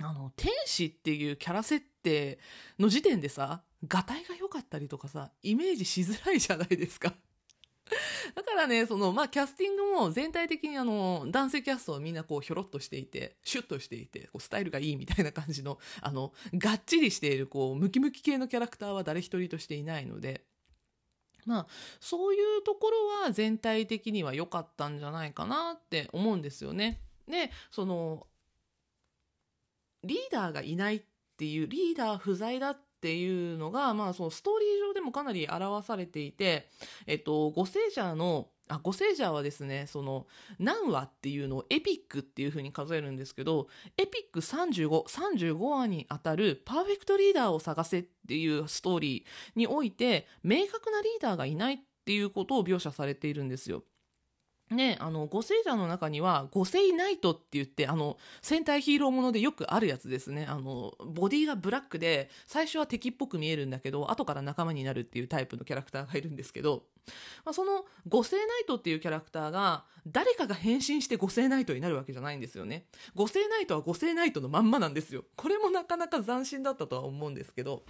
[0.00, 2.38] あの天使っていうキャラ設定
[2.78, 7.14] の時点でさ、がたいが良かったりとかさ、イメージしづらいじゃないですか。
[8.34, 20.44] だからね、その、まあ、キャスティングも全体的にあの、男性キャストをみんなこう、ひょろっとしていて、シュッとしていて、こう、スタイルがいいみたいな感じの、あの、がっちりしている、こう、ムキムキ系のキャラクターは誰一人としていないので、
[21.44, 21.66] まあ、
[22.00, 27.00] そういうところは全体的には良かったんじゃないかなって思うんですよね。
[27.26, 28.26] で、その、
[30.04, 31.02] リーダーがいないっ
[31.36, 36.68] ていう、リーダー不在だっっていうのが、まあ、そのストーリー上でもかなり表されていて、
[37.08, 40.28] えっと、ゴセージャーのあ、ゴセージャーはですね、その、
[40.60, 43.66] 何話っていうのをエピックっていう風に数えるんですけど、
[43.98, 53.82] エピック35、35話にあたるパーフェクトリーダーを探せっていうストーリーにおいて、明確なリーダーがいないっていうことを描写されているんですよ。
[54.72, 60.46] ね、あの、五聖者の中には、五聖ナイトって言って、あの、戦隊ヒーローものでよくあるやつですね。
[60.46, 66.84] あの、ボディがブラックで、最初は敵っぽく見えるんだけど、後から仲間になるっていうタイプのキャラクターがいるんですけど、
[67.44, 72.86] まあ、その五聖ナイトっていうキャラクターが、誰かが変身して五聖ナイトになるわけじゃないんですよね。
[73.14, 75.24] 五聖ナイトは五聖ナイトのまんまなんですよ。
[75.36, 77.84] これもなかなか斬新だったとは思うんですけど、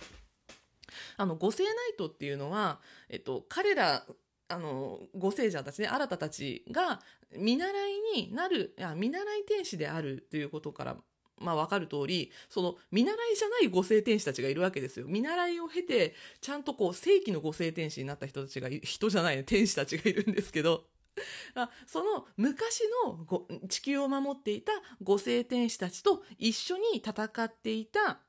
[1.16, 4.04] あの、五聖ナイトっていうのは、えっと、彼ら
[4.52, 7.00] あの、ご聖者たちね、新たたちが
[7.36, 10.96] 見習いになる、いや見習い天使であるということから、
[11.38, 15.06] まあわかる通り、その見習いじゃないご聖天使たちがいるわけですよ。
[15.08, 20.84] 見習いを経て、ちゃんとこう正規のご聖天使になった人たちが、人じゃない、天使たちがいるんですけど、
[21.86, 28.20] その昔の地球を守っていたご聖天使たちと一緒に戦っていた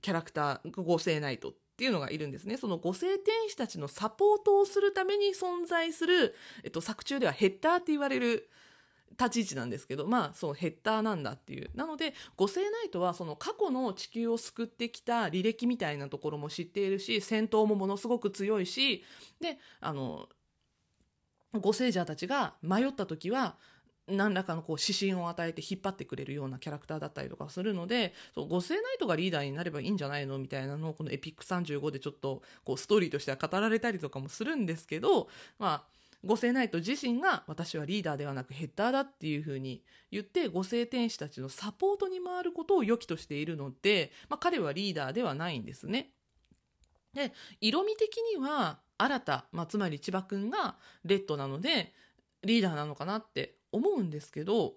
[0.00, 2.56] キャラクター、ご聖ナイトっていうのがいるんですね。
[2.56, 8.50] その五星天使たちのサポートをするために存在する、えっと、作中ではヘッダーって言われる
[9.12, 11.70] 立ち位置なんですけど、まあ、そのヘッダーなんだっていう。
[11.76, 19.04] なので、五星ナイトはその過去の地球を救ってきた履歴みたいなところも知っているし、戦闘もものすごく強いし、
[19.40, 20.28] で、あの、
[21.52, 23.56] ご聖者たちが迷った時は
[24.10, 30.38] 何らかのこう指針を与えて引っ張ってくれるようなキャラクターだったりとかするのでそう五聖ナイトがリーダーになればいいんじゃないの？
[30.38, 46.10] みたいなのをこのエピック35でちょっとこうストーリーとしては語られたりとかもするんですけどまあ五聖ナイト自身が私はリーダーではなくヘッダーだっていうふうに言って五聖天使たちのサポートに回ることを良きとしているので、まあ、彼はリーダーではないんですね。
[47.14, 51.92] で色味的には新た、まあ、つまり千葉くんがレッドなので
[52.42, 54.74] リーダーなのかなって思うんですけど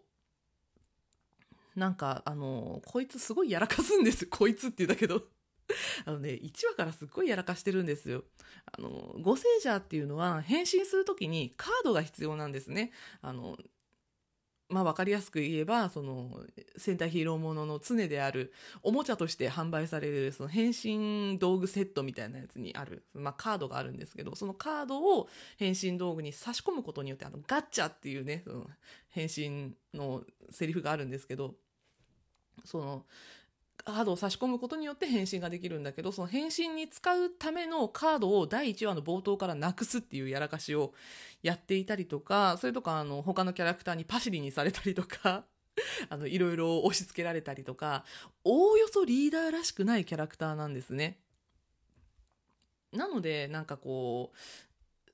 [1.75, 5.23] なんかあのこいつすごいやらかすんです こいつって言うだけど。
[6.03, 8.25] あのね1話からすっごいやらかしてるんですよ。
[8.77, 12.91] あのゴセージャーっていうのは変身する時にカードが必要なんですね。
[13.21, 13.57] あの
[14.71, 16.29] まあ分かりやすく言えばその
[16.77, 28.67] 戦隊ヒーローものの常であるおもちゃとして販売されるその変身道具セットみたいなやつにある、まあ、カードがあるんですけどそのカードを変身道具に差し込むことによってあのガッチャっていうねその
[29.09, 31.55] 変身のセリフがあるんですけど
[32.63, 33.05] その
[33.83, 40.93] カードを差し込むことによって変身ができるんだけどその変身に使うためのカードを第1話の冒頭からなくすっていうやらかしを
[41.43, 45.45] やっていたりとかそれとかあの他のキャラクターにパシリにされたりとか
[46.09, 48.05] あのいろいろ押し付けられたりとか
[48.43, 51.19] おおよそリーダーらしくないキャラクターなんですね。
[52.91, 54.37] なのでなんかこう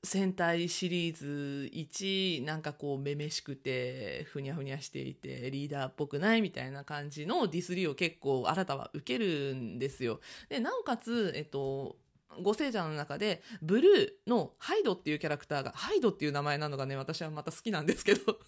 [0.08, 10.20] 戦隊シリーズ1なんかこうめめしくてふにゃふにゃしていてリーダーっぽくないみたいな感じのディスリーを結構新たは受けるんですよ。
[10.50, 11.98] でなおかつ、えっと、
[12.42, 18.40] ご聖者の中でブルーのハイドっていうキャラクターがハイドっていう名前なのがね私はまた好きなんですけど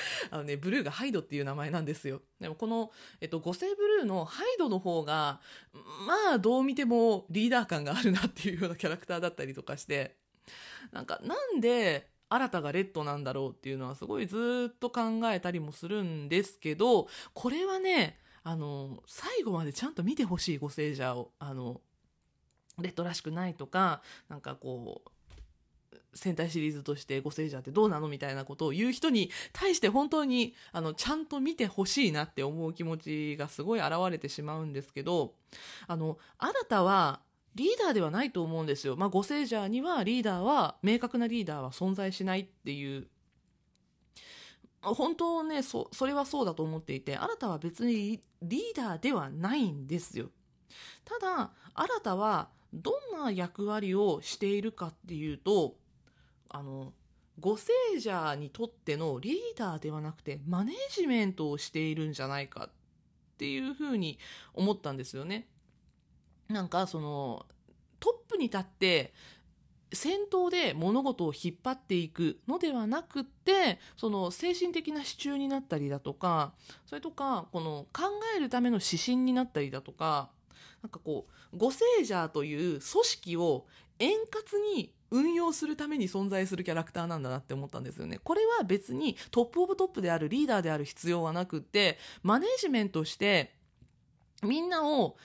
[0.30, 2.20] あのね、ブルーがハイドっていう名前なんですよ。
[2.40, 5.40] でもこの、えっと、五星ブルーのハイドの方が、
[6.06, 10.16] まあ、どう見てもリーダー感があるなっていうようなキャラクターだったりとかして、
[10.92, 21.80] なんかなんで新たがレッドなんだろうっていうのはすごいずっと考えたりもするんですけどこれはねあの最後までちゃんと見てほしいご聖者をあの
[22.80, 25.10] レッドらしくないとかなんかこう
[26.14, 35.34] 戦隊シリーズとしてご聖者ってどうなのみたいなことを言う人に対して本当にあのちゃんと見てほしいなって思う気持ちがすごい現れてしまうんですけど
[35.86, 37.20] あの新たは
[37.56, 38.96] リーダーではないと思うんですよ。
[38.96, 43.08] まあ、ゴセージャーにはリーダーは、明確なリーダーは存在しないっていう、
[44.82, 50.30] 本当ね、そ、それはそうだと思っていて、新たは別にリーダーではないんですよ。
[51.04, 55.76] ただ、新たはどんな役割をしているかっていうと、
[56.50, 56.92] あの、
[57.40, 62.70] ゴセージャーにとってのリーダーではなくて、マネジメントをしているんじゃないかっ
[63.38, 64.18] ていうふうに
[64.52, 65.48] 思ったんですよね。
[66.48, 67.46] なんかその
[68.00, 69.12] トップに立って
[69.92, 76.52] 先頭で物事を引っ張っていくのではなくってその精神的な支柱になったりだとか
[76.86, 78.02] それとかこの考
[78.36, 80.30] えるための指針になったりだとか
[80.82, 83.66] なんかこうゴセージャーという組織を
[83.98, 88.18] 円滑に運用するために存在するキャラクターなんだなって思ったんですよね。
[88.22, 93.54] これは別にトップオブトップであるリーダーである必要はなくってマネージメントして
[94.42, 95.16] みんなを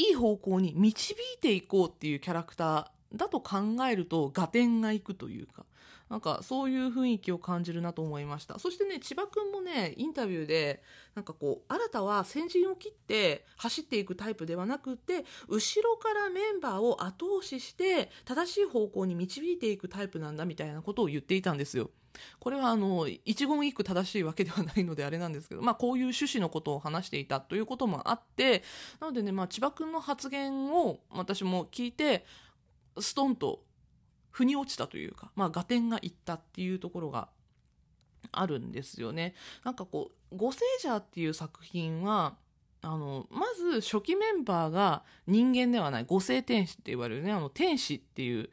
[0.00, 3.58] いい方向に導いていこうっていうキャラクターだと考
[3.90, 5.66] えると合点がいくというか。
[6.08, 8.58] なんかそういう雰囲気を感じるなと思いました。
[8.58, 10.82] そしてね千葉君もねインタビューで
[11.14, 21.90] なんかこう新たは先陣を切って走っていくタイプではなくて後ろからメンバーを後押しして正しい方向に導いていくタイプなんだみたいなことを言っていたんですよ。
[22.38, 28.62] これはあの一言一句正しいわけではないのであれなんですけど、まあ、こういう趣旨のことを話していたということもあって
[29.00, 32.24] なのでね、まあ、千葉君の発言を私も聞いて
[32.98, 33.62] ストンと
[34.30, 37.28] 腑に落ちたというか、まあ、合点がいったっていうところが
[38.32, 39.34] あるんですよね。
[39.64, 42.36] なんかこう「ゴセージャー」っていう作品は
[42.82, 48.50] あのまず初期メンバーが人間ではない五星天使って言われるねあの天使っていう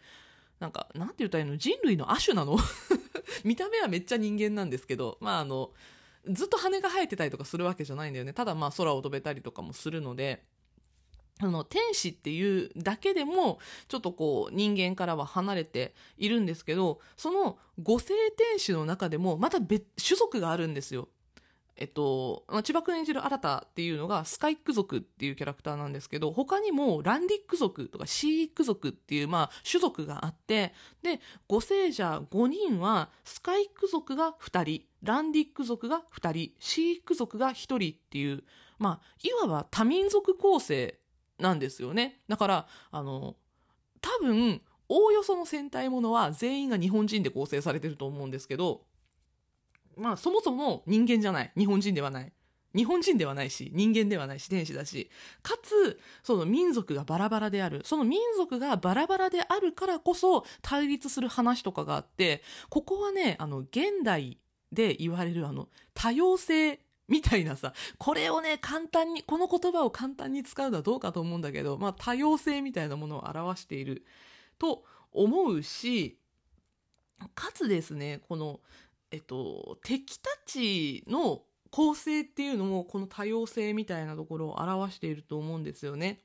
[0.59, 1.57] なんかなんて言ったらいいの？
[1.57, 2.57] 人類の亜種なの？
[3.43, 5.71] 見た目はめっちゃ人間なんですけどまああの
[6.29, 10.43] ずっと羽が生えてたりとかするわけじゃないんだよねただまあ空を飛べたりとかもするので
[11.39, 21.09] あの天使っていうだけでもちょっとこう人間からは離れているんですけどその五星天使の中でもまた別種族があるんですよ。
[21.77, 30.73] えっと、千葉君演じる新たっていうのがスカイック族っていうキャラクターなんですけど他にもランディック族とかシーック族っていうまあ種族があって
[31.03, 38.43] で五星者5人はスカイック族が2人ランディック族が2人シーック族が1人っていう
[38.79, 40.99] まあいわば多民族構成
[41.39, 42.19] なんですよね。
[42.27, 43.35] だから、あの、
[44.01, 48.83] 多分、おおよその戦隊ものは全員が日本人で構成されてると思うんですけど、
[49.97, 51.51] まあそもそも人間じゃない。
[51.57, 52.31] 日本人ではない。
[52.75, 55.09] 日本人ではないし、人間ではないし、天使だし、
[55.41, 57.81] かつ、その民族がバラバラである。
[57.85, 64.37] その民族がバラバラであるからこそ対立する話とかがあって、ここはね、あの、現代
[64.71, 74.05] で言われるあの、多様性みたいなさ、これをね、簡単に、この言葉を簡単に使うのはどうかと思うんだけど、まあ多様性みたいなものを表している
[74.59, 76.19] と思うし、
[77.33, 78.59] かつですね、この、
[79.11, 86.21] えっと、敵たちの構成っていうのもこの多様性みたいなところを表していると思うんですよね。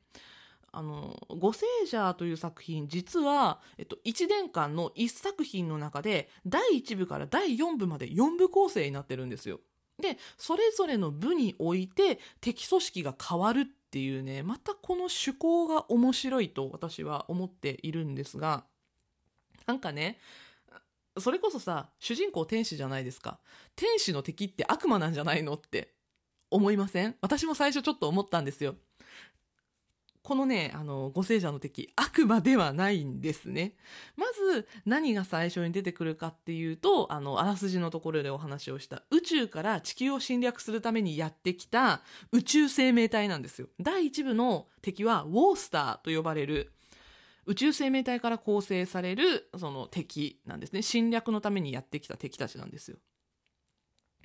[0.74, 9.60] あの、五聖者という作品、実は、えっと、1年間の1作品の中で、第1部から第4部まで4部構成になってるんですよ。
[10.00, 18.64] で、それぞれの部において敵組織が変わるっていうね、またこの趣向が面白いと私は思っているんですが、
[19.66, 20.18] なんかね、
[21.18, 23.38] それこそさ、主人公天使じゃないですか。
[23.76, 25.92] 天使の敵って悪魔なんじゃないのって
[26.50, 27.16] 思いません？
[27.20, 28.76] 私も最初ちょっと思ったんですよ。
[30.22, 33.74] このね、あの、ご聖者の敵、悪魔ではないんですね。
[34.16, 43.66] まず、何が最初に出てくるかっていうと、あの、あらすじのところでお話をした、宇宙から地球を侵略するためにやってきた宇宙生命体なんですよ。
[43.80, 46.72] 第一部の敵は、ウォースターと呼ばれる、
[47.47, 52.99] 宇宙生命体から構成されるその敵なんですね侵略のためにやってきた敵たちなんですよ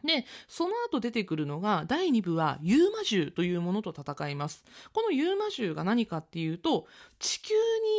[0.03, 4.63] で、その後出てくるのが、第2部はユーマ獣というものと戦います。
[4.93, 6.87] このユーマ獣が何かっていうと、
[7.19, 7.53] 地球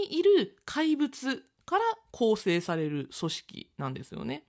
[0.08, 4.44] にいる怪物から構成される組織なんですよね。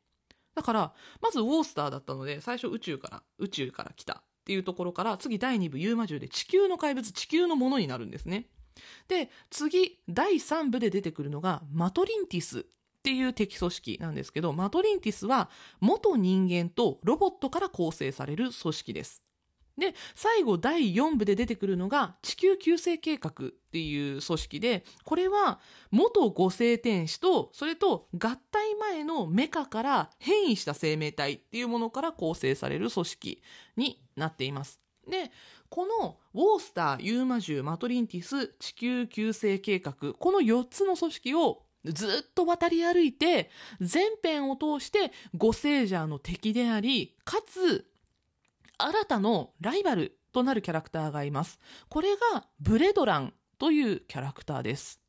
[0.56, 8.48] だから、まずウォースターだったので、最初宇宙から、宇宙から来たっていうところから、次第2部ユーマ獣で地球の怪物、地球のものになるんですね。
[9.08, 12.64] で、次、第3部で出てくるのが、マトリンティスっ
[13.02, 15.50] ていう敵組織なんですけど、マトリンティスは
[15.80, 19.24] 元人間とロボットから構成される組織です。
[19.80, 23.32] で、最後第4部で出てくるのが地球救世計画っ
[23.72, 25.60] ていう組織で、これは
[25.90, 33.42] 元五星天使と、それと合体前のメカから変異した生命体っていうものから構成される組織
[33.78, 34.80] になっています。
[35.08, 35.32] で、
[35.70, 43.50] このウォースター、ユーマ獣、マトリンティス、地球救世計画、この4つの組織をずっと渡り歩いて、
[43.80, 47.86] 全編を通してゴセージャーの敵であり、かつ、
[48.78, 51.60] 新たのライバルとなるキャラクターがいます。
[51.90, 55.00] これがブレドランというキャラクターです。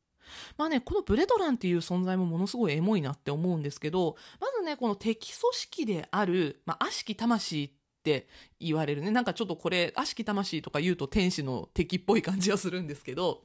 [0.57, 8.27] まあね、このブレドランっていう存在もものすごいエモいなって思うんですけど、まずね、この敵組織である、まあ、悪しき魂っって
[8.59, 9.11] 言われるね。
[9.11, 13.43] なんかちょっとこれ悪しき魂とか言うと天使の敵っぽい感じはするんですけど。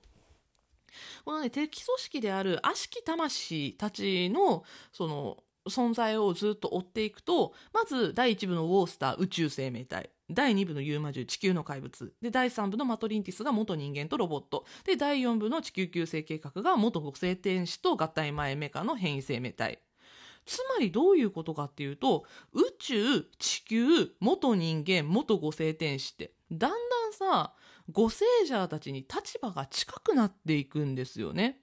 [1.26, 5.36] このね敵組織である悪しき魂たちのその
[5.68, 19.80] 存在をずっと追っていくとまず第1部のウォースター宇宙生命体第2部のユーマ獣地球の怪物で第3部のマトリンティスが元人間とロボットで第4部の地球救世計画が元五星天使と合体前メカの変異生命体。
[20.46, 27.54] つまりどういうことかっていうと、宇宙、地球、元人間、元五星天使って、だんだんさ、
[27.90, 31.60] 五星者たちに立場が近くなっていくんですよね。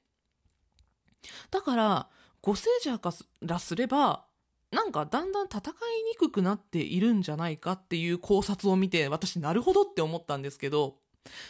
[1.50, 2.10] だから、
[2.42, 4.26] 五星者からすれば、
[4.72, 10.98] なんかだんだん戦いにくくなっているんじゃないかっていう考察を見て、私なるほどって思ったんですけど、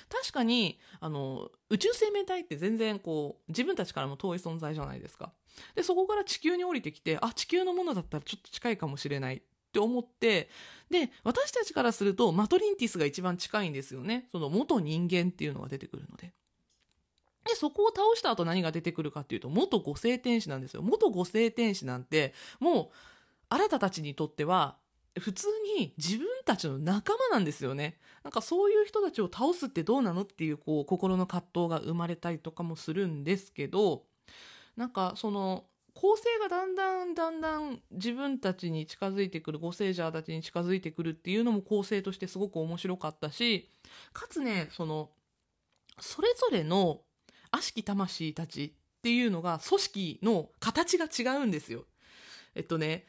[0.10, 5.32] 確かにあの宇宙生命体って全然こう自分たちからも遠い存在じゃないですか。
[5.76, 10.50] でそこから地球に降りてきてあ地球のものだったらちょっと近いかもしれないって思って
[10.90, 16.34] で私たちからするとマトリンティスが一番近いんですよねその元人間っていうのが出てくるので。
[17.46, 20.82] で、そこを倒した後何が出てくるかっていうと、元五星天使なんですよ。
[20.82, 22.90] 元五星天使なんて、もう、
[23.50, 24.78] あなたたちにとっては、
[25.20, 25.48] 普通
[25.78, 28.00] に自分たちの仲間なんですよね。
[28.24, 34.06] なんかそういう人たちを倒すってどうなのっていうこう心の葛藤が生まれたりとかもするんですけど、
[34.76, 43.70] なんかその構成がだんだんだんだん自分たちに近づいてくる、ゴセージャーたちに近づいてくるっていうのも構成としてすごく面白かったし、
[44.12, 45.12] かつね、その、
[46.00, 47.02] それぞれの
[47.52, 51.86] 悪しき魂たちっていうのが組織の形が違うんですよ。
[52.56, 53.06] えっとね、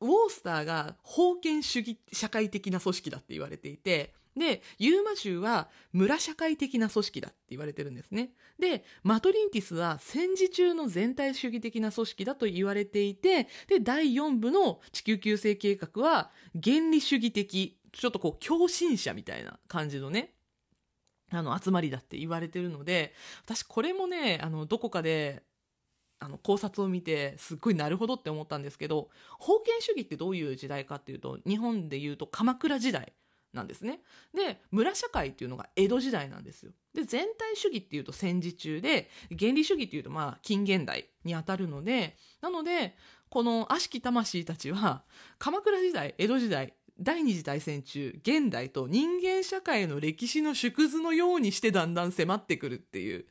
[0.00, 8.30] ウォースターが封建主義社会的な組織だって言われていて、で、ユーマ州は村社会的な組織だって言われてるんですね。
[8.58, 20.34] で、マトリンティスは戦時中の全体主義的な組織だと言われていて、で、第4部の地球救世計画は原理主義的、ちょっとこう共振者みたいな感じのね、
[21.30, 23.12] あの集まりだって言われてるので、
[23.44, 25.42] 私これもね、あの、どこかで
[26.20, 29.08] あの考察を見てすっごいなるほどって思ったんですけど
[29.40, 33.12] 封建主義ってどういう時代かっていうと日本でいうと鎌倉時代
[33.52, 34.00] なんですね。
[34.34, 36.72] で村社会っていうのが江戸時代なんですよ。
[36.94, 39.08] で全体主義っていうと戦時中で
[39.38, 42.94] 原理主義っていうとまあ近現代にあたるのでなので
[43.30, 45.02] この悪しき魂たちは
[45.38, 53.26] 鎌倉時代江戸時代第二次大戦中現代と人間社会の歴史の縮図のようにしてだんだん迫ってくるっていう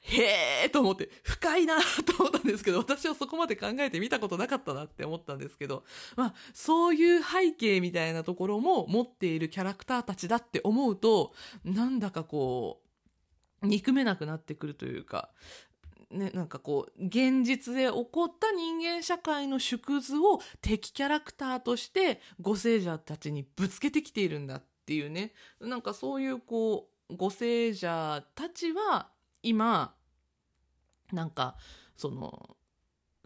[0.00, 5.84] へえと思って深いなと思ったんですけど私はそこまで考えてみたことなかったなって思ったんですけど
[6.16, 11.32] まあそういう背景みたいなところも持っているキャラクターたちだって思うと
[11.64, 12.80] なんだかこ
[13.62, 15.30] う憎めなくなってくるというか
[16.10, 25.34] ね、なんかこう現実で起こった人間社会の縮図を敵キャラクターとしてご聖者たちにぶつけてきているんだっていうね。
[25.60, 29.10] なんかそういうこうご聖者たちは
[29.42, 29.94] 今
[31.12, 31.56] なんか
[31.96, 32.56] その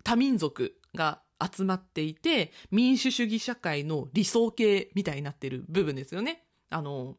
[0.05, 6.45] 多民族が集まっていて民主主義社会の理想形みたいになってる部分ですよね。
[6.71, 7.17] あの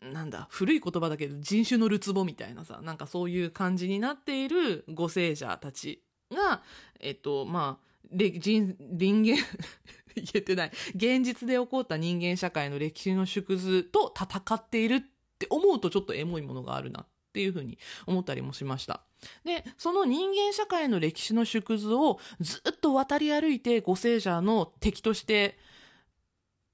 [0.00, 6.02] なんだ古い言葉だけど人種のるつぼみたいなさなんかそういう感じになっているご聖者たち
[6.32, 6.62] が
[6.98, 9.36] えっとまあ人人間
[10.14, 15.00] 言えてない現実で起こった人間社会の歴史の縮図と戦っているっ
[15.38, 19.00] て思うとちょっとエモいものがあるなっっていうふうに思ったりもしました。
[19.44, 25.56] で、その人間社会の歴史の縮図をずっと渡り歩いてご聖者の敵として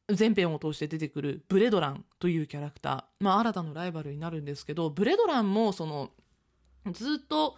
[0.09, 6.11] 全編を通して出てくるブレドランというキャラクター、まあ新たなライバルになるんですけど、ブレドランもその
[6.93, 7.57] ずっと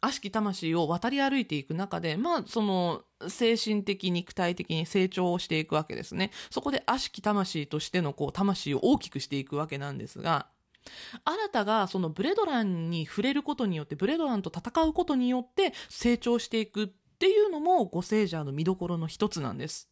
[0.00, 6.30] 悪しき魂を渡り歩いていく中で、まあ、その、精神的、肉体的に成長をしていくわけですね。
[6.50, 10.46] そこで悪しき魂としての、こう、魂を大きくしていくわけなんですが、
[11.24, 19.90] 新たがそのブレドランに触れることによってブレドランと戦うことによって成長していくっていうのもゴセージャーの見どころの一つなんです。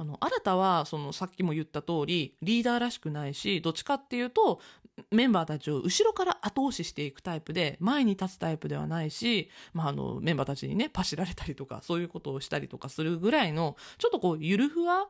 [0.00, 4.62] あの新たはそのさっきも言った通りリーダーらしくないしどっちかっていうと
[5.10, 15.06] メンバーたちを後ろから後押ししていくタイプで前に立つタイプではないし、まあ、あのメンバーたちにねパシられたりとかそういうことをしたりとかするぐらいのちょっとこうゆるふわ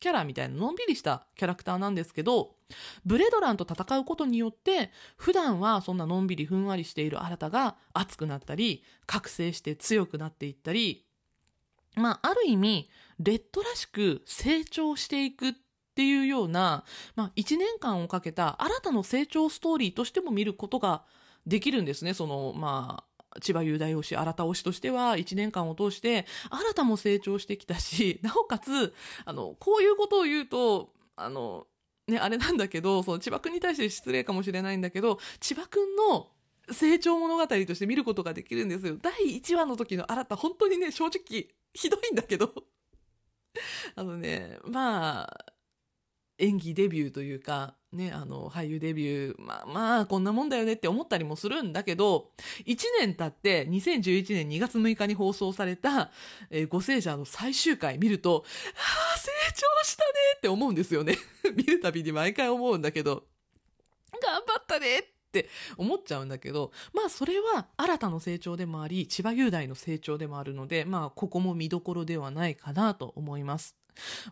[0.00, 2.56] キャラみたいなのんびりしたキャラクターなんですけど、
[3.04, 11.06] ブレドランと戦うことによって、普段はそんなのんびりふんわりしている新たが熱くなったり、覚醒して強くなっていったり、
[11.96, 12.88] まあ、ある意味、
[13.18, 15.54] レッドらしく成長していくっ
[15.94, 16.84] ていうような、
[17.14, 21.04] まあ、1年間をかけた新たな成長ストーリーとしても見ることが
[21.46, 22.12] できるんですね。
[22.12, 31.66] その、まあ、千葉雄大推し、新た推しとしては、1年間を通して、新たも成長してきたし、 なおかつ、あの、こういうことを言うと、あの、
[32.06, 36.30] ね、あれなんだけど、その千葉くんに対して失礼かもしれないんだけど、千葉くんの
[36.70, 38.96] 成長物語として見ることができるんですよ。
[39.00, 42.52] 第1話の時の新た、本当にね、正直、ひどいんだけど、
[43.94, 45.46] あのね、まあ、
[46.38, 52.30] 演技デビューというか、ね、あの、俳優デビュー、まあまあ、こんなもんだよねって思ったりもするんだけど、
[52.66, 56.10] 1年経って、2011年2月6日に放送された、
[56.50, 61.16] えー、ご聖者の最終回見ると、ああ、成長したねって思うんですよね。
[61.56, 63.24] 見るたびに毎回思うんだけど、
[64.22, 73.76] 頑張ったねって思っちゃうんだけど、まあそれは新たな成長でもあり、千葉雄大の成長でもあるので、まあここも見どころではないかなと思います。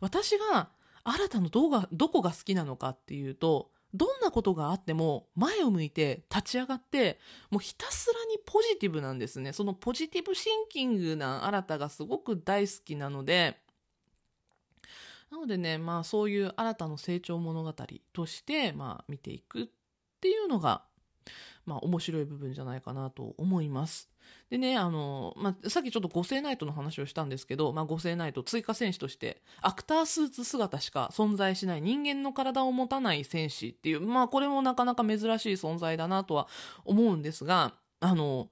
[0.00, 0.70] 私が
[1.04, 13.56] 新たのどがどこが好きなのかっていうとどんなことがあっても前を向いて立ち上がってもうひたすらにポジティブなんですねそのポジティブシンキングな新たがすごく大好きなので
[15.30, 17.72] なのでねまあそういう新たの成長物語
[18.12, 19.66] としてまあ見ていくっ
[20.20, 20.82] ていうのが
[21.66, 24.13] まあ面白い部分じゃないかなと思います。
[24.50, 36.48] でね、あの、まあ、さっきちょっと五星ナイトの話をしたんですけど、まあ、五星ナイト追加戦士として、アクタースーツ姿しか存在しない人間の体を持たない戦士っていう、まあ、これもなかなか珍しい存在だなとは
[36.84, 38.50] 思うんですが、あの、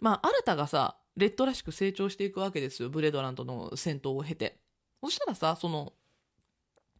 [0.00, 4.58] まあ、新たがさ、レッドらしく成長していくわけですよ、ブレドランとの戦闘を経て。
[5.02, 5.92] そしたらさ、その、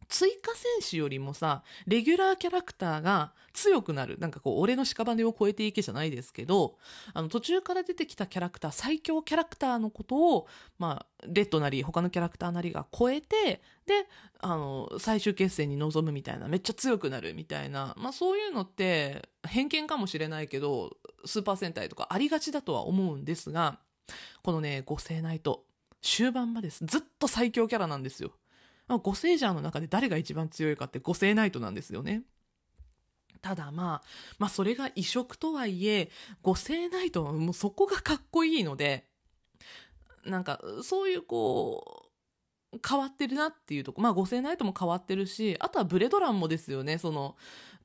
[0.09, 4.17] 追加戦士よりもさ、レギュラーキャラクターが強くなる。
[4.19, 6.77] なんかこう、俺の屍を超えていけじゃないですけど、
[7.13, 10.47] あの、途中から出てきたキャラクター、最強キャラクターのことを、
[10.79, 14.07] まあ、レッドなり、他のキャラクターなりが超えて、で、
[14.39, 23.79] あの、最終決戦に臨むみたいな、めっちゃ強くなるみたいな、まあそういうのって、偏見かもしれないけど、スーパー戦隊とかありがちだとは思うんですが、
[24.41, 25.65] このね、五星ナイト、
[26.01, 28.31] 終盤までずっと最強キャラなんですよ。
[28.87, 32.23] 五星ジャーの中で誰が一番強いかって五星ナイトなんですよね。
[33.41, 34.07] ただまあ、
[34.39, 36.09] まあそれが異色とはいえ、
[36.41, 39.05] 五星ナイトはもうそこがかっこいいので、
[40.25, 42.09] なんかそういうこ
[42.73, 44.01] う、変わってるなっていうとこ。
[44.01, 46.97] まあ五星ナイトも変わってるし、あとはブレドランもですよね。
[46.97, 47.35] その、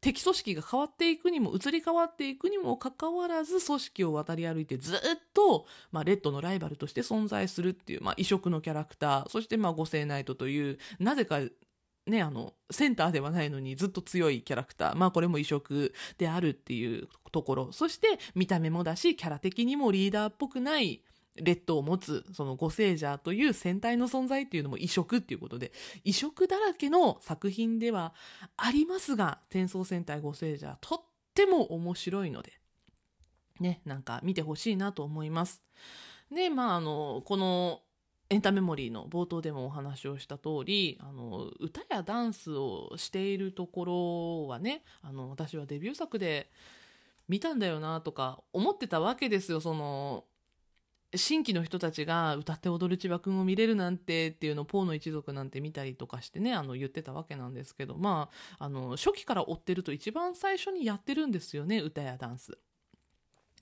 [0.00, 4.98] 敵組織が変わっていくにも、移り変わっていくにもかかわらず、組織を渡り歩いてずっ
[5.34, 11.40] と、まあ、レッドのライバルとして存在するっていう、まあ、異色のキャラクター、そして、まあ、五星ナイトという、なぜか
[12.08, 14.94] ね、あの、センターではないのにずっと強いキャラクター。
[14.94, 17.72] まあこれも異色であるっていうところ。
[17.72, 21.02] そして見た目もだし、キャラ的にもリーダーっぽくない
[21.40, 25.72] レッドを持つ、そのゴセージャーという戦隊の存在っていうのも異色っていうことで、
[26.04, 28.14] 異色だらけの作品では
[28.56, 31.00] ありますが、転送戦隊ゴセージャーとっ
[31.34, 32.52] ても面白いので、
[33.60, 35.62] ね、なんか見てほしいなと思います。
[36.30, 37.82] で、まああの、この
[38.30, 43.84] エンタメモリーの冒頭でもお話をした通り、あの、歌やダンスをしているとこ
[44.46, 46.50] ろはね、あの、私はデビュー作で
[47.26, 50.24] 見たんだよなとか思ってたわけですよ、その、
[51.14, 58.28] 新規の人たちが歌って踊る千葉くんを見れるなんてっていうのをポーの一族なんて見たりとかしてね、あの言ってたわけなんですけど、ま
[58.58, 62.58] あ、あの、初期から追ってると一番最初にやってるんですよね、歌やダンス。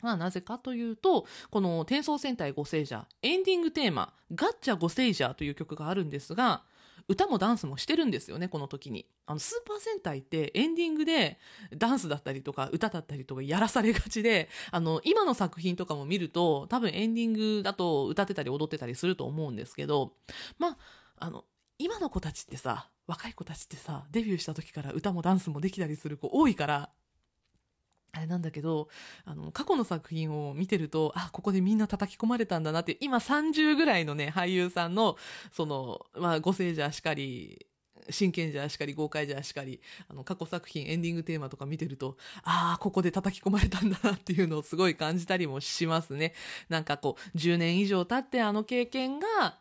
[0.03, 6.65] まあ、なぜかというと、この転送戦隊五聖者、エンディングテーマ、ガッチャ五聖者という曲があるんですが、
[7.09, 9.07] 歌もダンスもしてるんですよね、この時に。
[9.27, 11.39] あの、スーパー戦隊ってエンディングで
[11.77, 20.15] ダンスだったりとか歌だったりとかやらされがちで、あの、今の作品とかも見ると、多分エンディングだと歌ってたり踊ってたりすると思うんですけど、
[20.59, 20.77] まあ、
[21.19, 21.45] あの、
[21.79, 26.91] 今の子たちってさ、若い子たちってさ、デビューした時から歌もダンスもできたりする子多いから、
[28.17, 28.89] あれなんだけど、
[29.25, 35.17] あの、過去の作品を見てると、あ、ここでみんな叩き込まれたんだなって、今30ぐらいのね、俳優さんの、
[35.53, 37.67] その、まあ、ご聖者しかり、
[38.09, 46.33] 真剣者しかり、豪快者しかり、あの、過去作品、エンディングテーマとか見てると、ああ、ここで叩き込まれたんだなっていうのをすごい感じたりもしますね。
[46.69, 49.59] なんかこう、10年以上経ってあの経験が、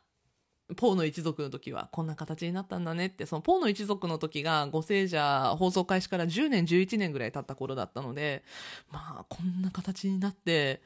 [0.76, 8.43] ポーの一族の時はこんな形になったんだねって、そのポーの一族の時がご聖者放送開始から10年、11年ぐらい経った頃だったので、
[8.91, 10.82] まあ、こんな形になって、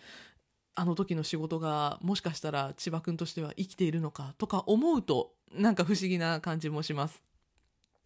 [0.75, 7.23] あの時の仕事がもしかしたら千葉くんとしては生きているのかとか思うと、なんか不思議な感じもします。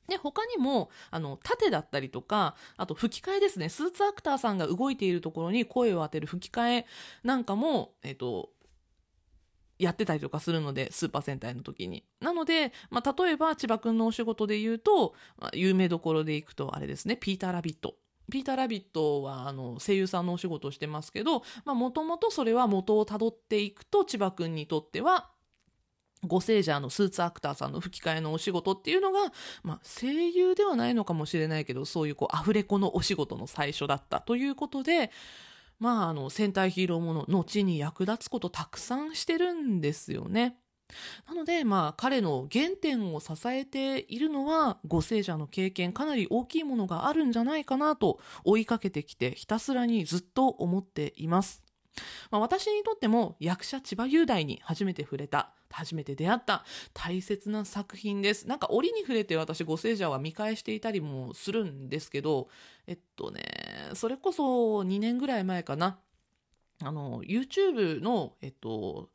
[0.07, 3.69] で、他にも、あの、盾だったりとか、あと吹き替えですね。
[3.69, 6.85] スーツアクターさんが動いているところに声を当てる吹き替え
[7.23, 8.49] なんかも、えっと、
[9.83, 12.03] やってたりとかするので、スーパー戦隊の時に。
[12.19, 17.95] なので、まあ、例えば千葉くんのお仕事で言うと、まあ、有名どころで行くと、あれですね、ピーター・ラビット。
[18.31, 25.29] ピーター・ラビットはあの声優さんのお仕事をしてますけど、もともとそれは元をたどっていくと、千葉くんにとっては、
[26.25, 29.31] ご聖者のスーツアクターさんの吹き替えのお仕事っていうのが、
[29.61, 35.11] まあ、声優ではないのかもしれないけど、そういうこう、アフレコのお仕事の最初だったということで、
[35.79, 40.57] まあ、あの、戦隊ヒーローもの、後に役立つことたくさんしてるんですよね。
[41.27, 51.63] なので、まあ、彼の原点を支えているのは、ご聖者の経験、かなり大きいものがあるんじゃないかなと追いかけてきて、ひたすらにずっと思っています。
[52.31, 56.63] まあ、私にとっても役者千葉雄大に初めて触れた初めて出会った
[56.93, 58.47] 大切な作品です。
[58.47, 62.47] なんか折に触れて私、ご聖者は見返していたりもするんですけど、
[62.87, 63.43] えっとね、
[63.95, 65.99] それこそ2年ぐらい前かな。
[66.81, 69.09] あの、YouTube の、えっと、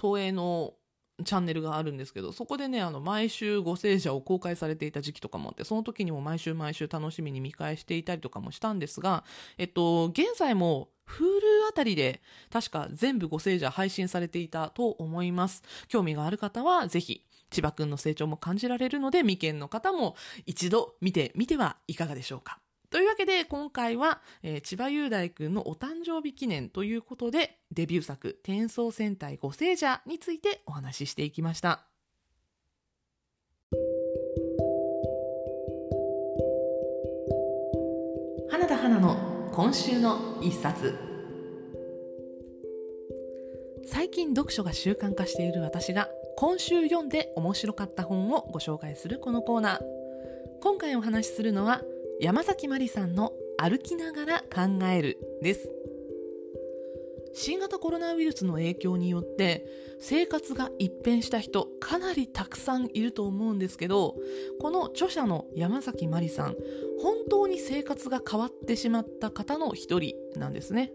[0.00, 0.74] 東映の
[1.22, 9.24] チャンネルがあるんですけど、そこでね、あの、毎週ご聖者を公開されていた時期とかもあって、その時にも毎週毎週楽しみに見返していたりとかもしたんですが、
[9.56, 15.62] えっと、現在も Hulu あたりで確か全部ご聖者配信されていたと思います。
[15.88, 22.63] 興味がある方はぜひ、千葉くんの成長も感じられるので、未見の方も一度見てみてはいかがでしょうか。
[22.90, 31.86] というわけで今回は、えー、千葉雄大くんのお誕生日記念ということでデビュー作「転送戦隊五聖者」についてお話ししていきました。
[38.50, 40.94] 花田花の今週の一冊
[43.86, 49.80] 最近読書が習慣化している私が今週読んで面白かった本をご紹介するこのコーナー
[50.62, 51.82] 今回お話しするのは
[52.20, 55.68] 山崎まりさんの歩きながら考えるです。
[57.32, 59.66] 新型コロナウイルスの影響によって
[59.98, 64.14] 生活が一変した人かなりたくさんいると思うんですけど
[64.60, 66.54] この著者の山崎まりさん
[67.02, 70.92] 本当に生活が変わってしまった方の一人なんですね。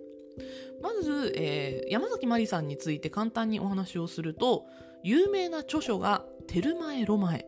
[0.81, 4.65] まず、えー、山崎まりさんについて簡単にお話をすると
[5.03, 7.45] 有名な著書が「テルマエ・ロマエ」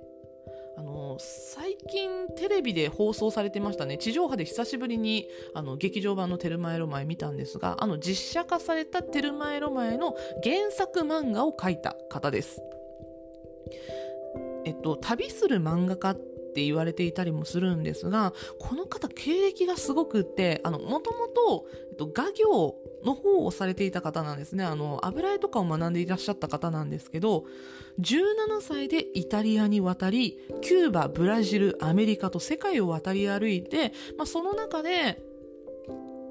[0.78, 12.62] あの最近テレビで放送されてましたね地上波で久しぶりにあの劇場版の「テルマエロマエ」見たんですがあの実写化された「テルマエロマエ」の原作漫画を描いた方です。
[14.64, 16.16] えっと、旅する漫画家っ
[16.54, 21.66] て言われていたりもするんですがこの方経歴がすごくってもともと
[22.14, 24.64] 画業の方をされていた方なんですね。
[24.64, 27.46] あの油絵とかを学んでいらっしゃった方なんですけど
[28.00, 35.22] 17歳でイタリアに渡りキューバブラジルアメリカと世界を渡り歩いて、まあ、その中で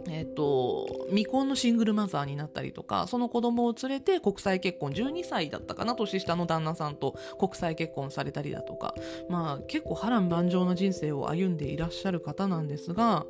[0.09, 8.95] えっ、と、未婚のシングルマザーになったりとか、その子供を連れて国際結婚、12歳だったかな、年下の旦那さんと国際結婚されたりだとか、
[9.29, 13.27] まあ結構波乱万丈な人生を歩んでいらっしゃる方なんですが、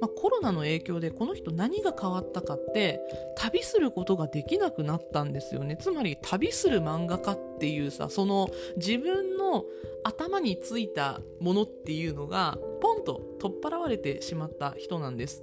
[0.00, 3.00] まあ、コロナの影響でこの人何が変わったかって
[3.36, 5.76] 旅することができなくなったんですよね。
[5.76, 9.64] つまり旅する漫画家っていうさその自分の
[10.04, 15.42] 頭についたものっていうのがポンと取っ払われてしまった人なんです。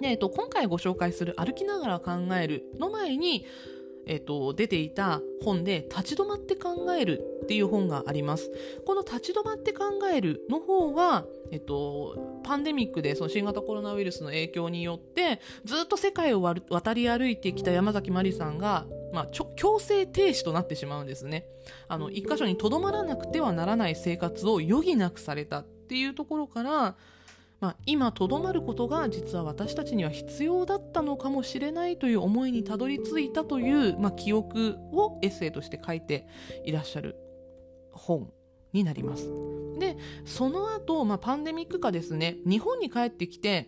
[0.00, 3.44] で、えっと、今回ご紹介する歩きながら考えるの前に、
[4.10, 8.50] えっと、出ていた本で立ち止まって考えるっていう本があります。
[8.84, 21.44] この立ち止まって考えるの方は、えっと、パンデミックでその新型コロナウイルスの影響によってずっと世界を渡り歩いてきた山崎まりさんがまあ、強制停止となってしまうんですね。
[21.88, 26.96] あの、一箇所にとどまらなくてはならない生活を余儀なくされたっていうところから、
[27.60, 36.26] まあ、今とどまることが実は私たちには必要だったのかもしれないという思いにたどり着いたという、まあ、記憶をエッセイとして書いて
[36.64, 37.16] いらっしゃる
[37.92, 38.32] 本
[38.72, 39.30] になります。
[39.78, 42.36] でその後、まあパンデミック下ですね。
[42.46, 43.66] 日本に帰ってきて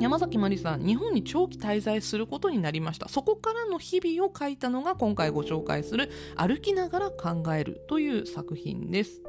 [0.00, 3.08] 山崎まりさん日本に長期滞在することになりました。
[3.08, 9.22] そこからの日々を書いたのが今回ご紹介する「歩きながら考える」という作品です。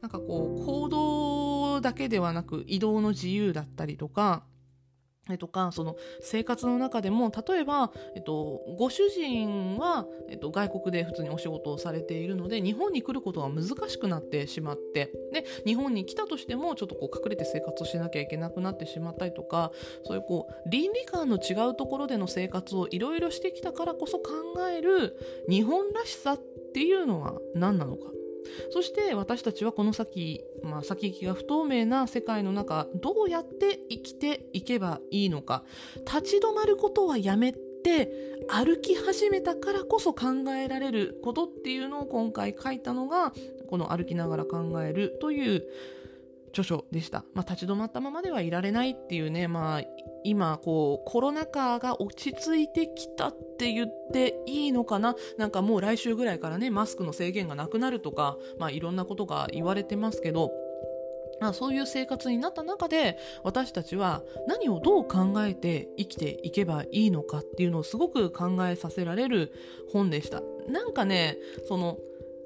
[0.00, 4.44] なんかこう行動だけではなく移動の自由だったりとか
[5.30, 19.72] えとか、その生活の中でも、例えば、えっと、ご主人は、えっと、外国で普通にお仕事をされているので、日本に来ることが難しくなってしまって、で、日本に来たとしても、ちょっとこう隠れて生活をしなきゃいけなくなってしまったりとか、
[20.04, 24.32] そういうこう、倫理観の違うところでの生活をいろいろしてきたからこそ考
[24.68, 25.16] える
[25.48, 26.40] 日本らしさっ
[26.74, 28.10] ていうのは何なのか。
[28.70, 35.64] そして私たちはこの先、まあ、先行きが不透明な世界の中どうやって生きていけばいいのか
[36.06, 38.10] 立ち止まることはやめて
[38.48, 40.26] 歩き始めたからこそ考
[40.56, 43.32] えられることっていうのを今回書いたのが
[43.68, 45.64] この「歩きながら考える」という
[46.54, 47.24] 著書でした。
[47.34, 49.82] まあ、立ち止まったままではいられないっていうね、まあ、
[50.22, 60.52] 今、こう、コロナ禍が落ち着いてきたって言っていいのかななんかもう来週ぐらいからね、マスクの制限がなくなるとか、まあ、いろんなことが言われてますけど、
[61.40, 69.52] まあ、そういう生活になった中で私たちは何をどう考えて生きていけばいいのかっていうのをすごく考えさせられる
[69.92, 70.42] 本でした。
[70.68, 71.36] なんかね、
[71.66, 71.98] その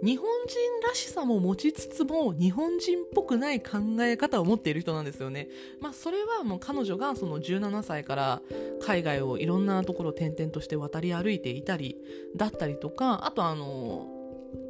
[0.02, 5.48] 日本人らしさも持ちつつも日本人っぽくない考え方を持っている人なんですよね。
[5.80, 8.42] まあそれはもう彼女がその17歳から
[8.80, 11.96] 海外をいろんなところ転々として渡り歩いていたり
[12.36, 14.06] だったりとか、あとあの、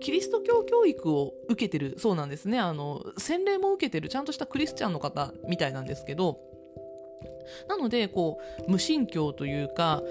[0.01, 2.59] キリスト教教育を受けてるそうなんですね。
[2.59, 6.41] あの、洗礼も受けてるちゃんとしたクリスチャンの方みたいなんですけど、
[7.68, 10.03] なので、こう、無神教というか、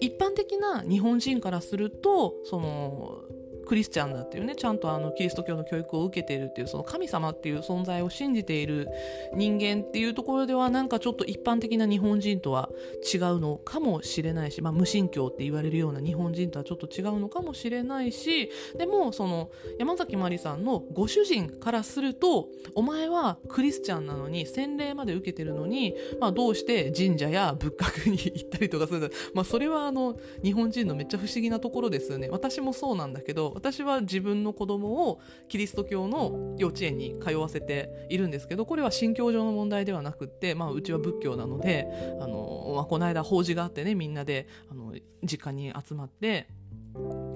[0.00, 3.25] 一般的な日本人からすると、その、
[3.66, 8.88] クリスチャンだっていうねちゃんとあのキリスト教の教育を受けているっていうその神様っていう存在を信じている
[9.34, 12.70] 人間っていうところではなんかちょっと一般的な日本人とは
[13.12, 32.28] 違うのかもしれないし、まあ、無神教って言われるような日本人とはちょっと違うのかもしれないしでもその山崎まりさんのご主人からするとお前はクリスチャンなのに洗礼まで受けてるのに、まあ、どうして神社や仏閣に行ったりとかするんだ、まあ、それはあの日本人のめっちゃ不思議なところですよね。
[32.30, 41.88] 私もそうなんだけど私は自分の子供をキリスト教の幼稚園に通わせているんですけどこれは信教上の問題ではなくって、まあ、うちは仏教なので
[42.20, 44.94] あの、まあ、この間法事があってねみんなであの
[45.24, 46.48] 実家に集まって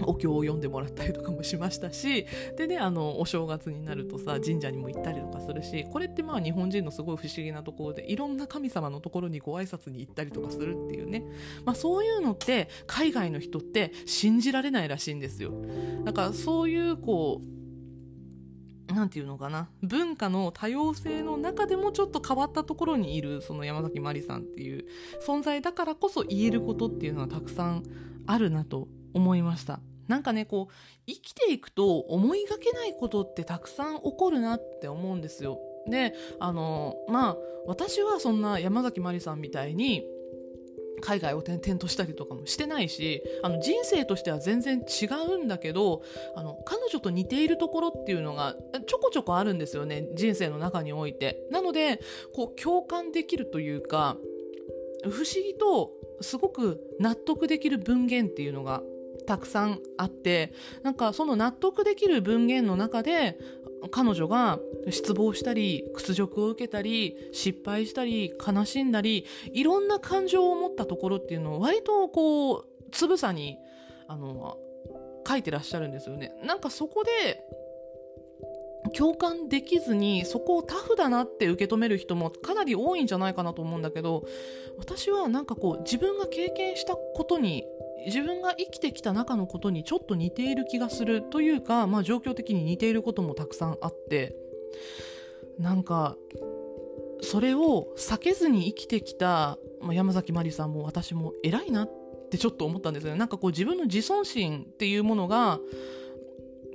[0.07, 11.25] お経を読んでもらったりとかもしましたし でねあのお正月になるとさ神社にも行ったりとかするしこれってまあ日本人のすごい不思議なところでいろんな神様のところにご挨拶に行ったりとかするっていうね、
[11.65, 15.53] まあ、そういうのって海外の人って信じられないらしいんですよ。
[16.05, 17.61] だからそういうこう
[18.95, 24.85] なんていうのかな文化の多様性の中でもちょっと変わったところにいるその山崎まりさんっていう
[25.25, 27.85] 存在だからこそ言えることっていうのはたくさん
[28.27, 29.81] あるなと思いました。
[30.09, 30.75] なんかねこう
[31.07, 35.61] 生きていくと思いがけないことってたくさん起こるなって思うんですよ。
[35.89, 37.37] であのまあ
[37.67, 40.05] 私はそんな山崎まりさんみたいに
[41.01, 46.03] 海外を転々としたりとかもしてないしあの人生としては全然違うんだけど
[46.35, 48.57] あの彼女と似ているところっていうのが
[48.87, 51.47] ちょこちょこあるんですよね人生の中において。
[51.51, 52.01] なので
[52.35, 54.17] こう共感できるというか
[55.05, 58.83] 不思議とすごく納得できる文言っていうのが
[59.25, 60.53] たくさんあって
[60.83, 63.39] なんかその納得できる文言の中で
[63.91, 64.59] 彼女が
[64.91, 73.59] 失望したり屈辱を受けたり失敗したり悲しんだりいろんな感情を持ったところっていうのを割とこうつぶさに
[74.09, 74.59] あの
[75.27, 76.33] 書いてらっしゃるんですよね。
[76.45, 77.11] なんかそこで
[78.97, 84.25] 共感できずにそこをタフだなって受け止める人もかなり多いんじゃないかなと思うんだけど
[84.79, 87.67] 私はなんかこう自分が経験したことに
[88.07, 94.35] 自分が生きてきた中のことにちょっと似ている気がするというか、まあ、状況的に似ていることもたくさんあって
[95.59, 96.17] なんか
[97.23, 101.91] それを避けずに生きてきた、ま、山崎まりさんも私も偉いなっ
[102.31, 103.19] てちょっと思ったんですよね。
[103.19, 105.61] なんかこう自分の自尊心っていうものが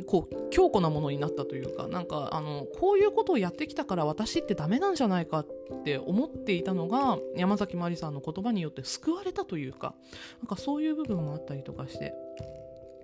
[0.03, 5.47] こう強固なものになったというかなんかあのこういうことをやってきたから私ってダメなんじゃないかっ
[5.83, 9.95] て思っていたのが山崎まりさんの言葉によって救われたというか
[10.41, 12.13] なんかそういう部分もあったりとかして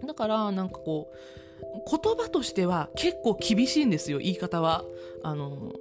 [0.06, 1.16] だからなんかこう
[1.90, 4.84] 言葉としては結構厳しいんですよ言い方は。
[5.24, 5.74] あの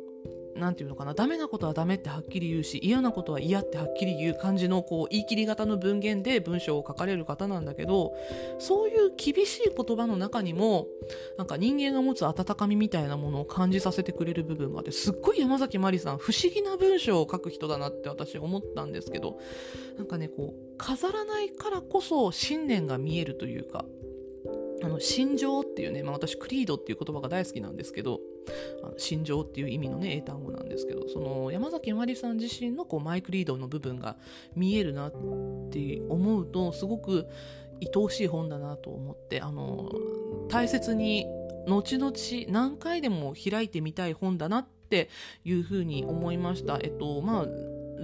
[0.61, 8.13] 何て言うのかなダメなことはダメってはっきり言うし嫌なことは嫌ってはっきり言う感じのこう言い切り型の文言で文章を書かれる方なんだけど
[8.59, 10.87] そういう厳しい言葉の中にも
[11.37, 19.39] なんか人間が持つ温かみみたいなものを感じさせてくれる部分があってすっごい山崎まりさん不思議な文章を書く人だなって私思ったんですけど
[19.97, 23.85] なんかねこう飾らないからこそ信念が見えるというか
[24.83, 28.21] あの心情っていうね、まあ、私クリードっていう言葉が大好きなんですけど
[28.83, 34.17] あの心情っていう意味のね英単語なんですけどその山崎まりさん自身のこうマイクリードの部分が
[34.55, 35.13] 見えるなっ
[35.71, 37.27] て思うとすごく
[37.83, 39.91] 愛おしい本だなと思ってあの
[40.49, 41.27] 大切に
[41.67, 42.13] 後々
[42.49, 45.09] 何回でも開いてみたい本だなって
[45.45, 46.79] いうふうに思いました。
[46.83, 47.47] えっとまあ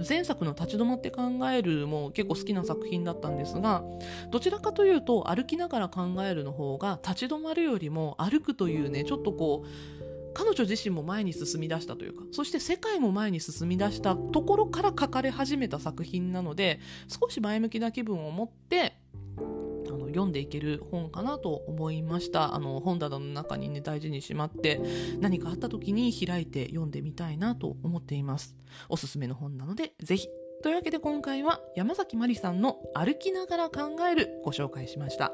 [0.07, 3.83] 前作の立ち止まって考えるも結構好きな作品だったんですが
[4.29, 10.06] どちらかというと歩きながら考えるの方が立ち止まるよりも歩くというねちょっとこう
[10.37, 18.97] 彼女自身も前に進み出したというかそして世界も前に進み出したところから書かれ始めた作品なので少し前向きな気分を持って
[19.39, 19.41] あ
[19.89, 22.53] の読んでいける本かなと思いました。
[22.53, 24.79] あの本棚の中にね大事にしまって
[25.19, 28.55] 何かあった時に開いて読んでみたいなと思っています。
[28.89, 30.27] おすすめの本なのでぜひ。
[30.61, 35.31] というわけで今回は山崎まりさんの歩きながら考えるご紹介しました。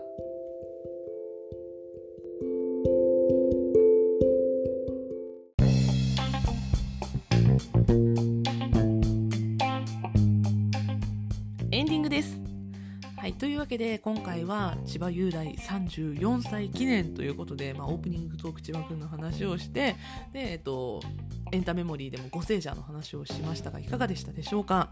[13.43, 19.97] というわけで今回は千葉雄大34歳記念ということで、まあ、オープニングトーク千葉くんの話をして
[20.31, 21.01] で、えっと、
[21.53, 24.89] エンタメモリーでもご聖者の話をしましたがいかがでしたでしょうか？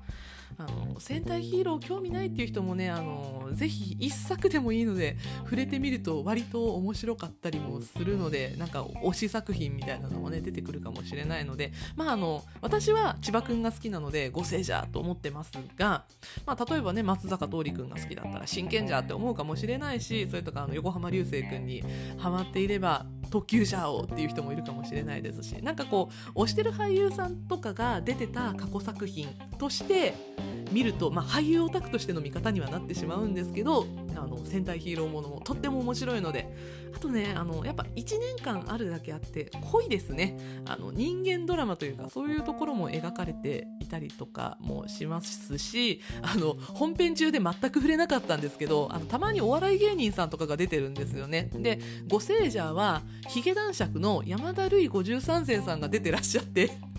[0.58, 16.04] あの戦隊ヒーロー興味ないっていう人もねあのぜひ1作でもいいので触れてみると割と面白かったりもするのでなんか推し作品みたいなのもね出てくるかもしれないのでまああの私は千葉くんが好きなのでご聖者と思ってますが、
[16.46, 21.84] まあ、例えばね松坂桃李くんが好きだったら真剣じゃって思うかもしれないしそれとかあの横浜流星くんに
[22.18, 30.14] ハマっていれば特急者をっていう人もいるかもしれないですしなんかこう推してる俳優さんとかが出てた過去作品として
[30.72, 36.54] 見ると、まあ、俳優オタクとしての見方にはなってしまうんですけどあの戦隊ヒーローものもとっても面白いので
[36.96, 40.38] あとねあのやっぱ1年間あるだけあって濃いですね。
[40.66, 51.50] あの人間ドラマというかそういうところも描かれていたりとかもしますしあの本編中で全く触れなかったんですけどあのたまにお笑い芸人さんとかが出てるんですよね。
[51.54, 56.91] でご聖者はヒゲ男爵の山田るい53世さんが出てらっしゃって。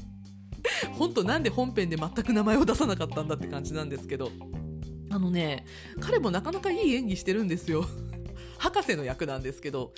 [0.92, 4.30] 本当なんで本編で全く名前を出さなかったんだって感じなんですけど。
[5.10, 5.66] あのね
[6.00, 7.84] 彼もなかなかいい演技してるんですよ。
[8.58, 9.92] 博士の役なんですけど。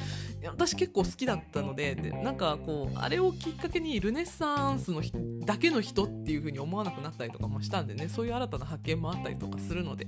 [0.47, 5.01] 私結構好きだったのででなんかこうあれをきっかけにルネッサンスの
[5.47, 8.09] だけの人っていう風に思わなくなったりとかもしたんでね。
[8.09, 10.07] そういう新たな発見もあったりとかするので。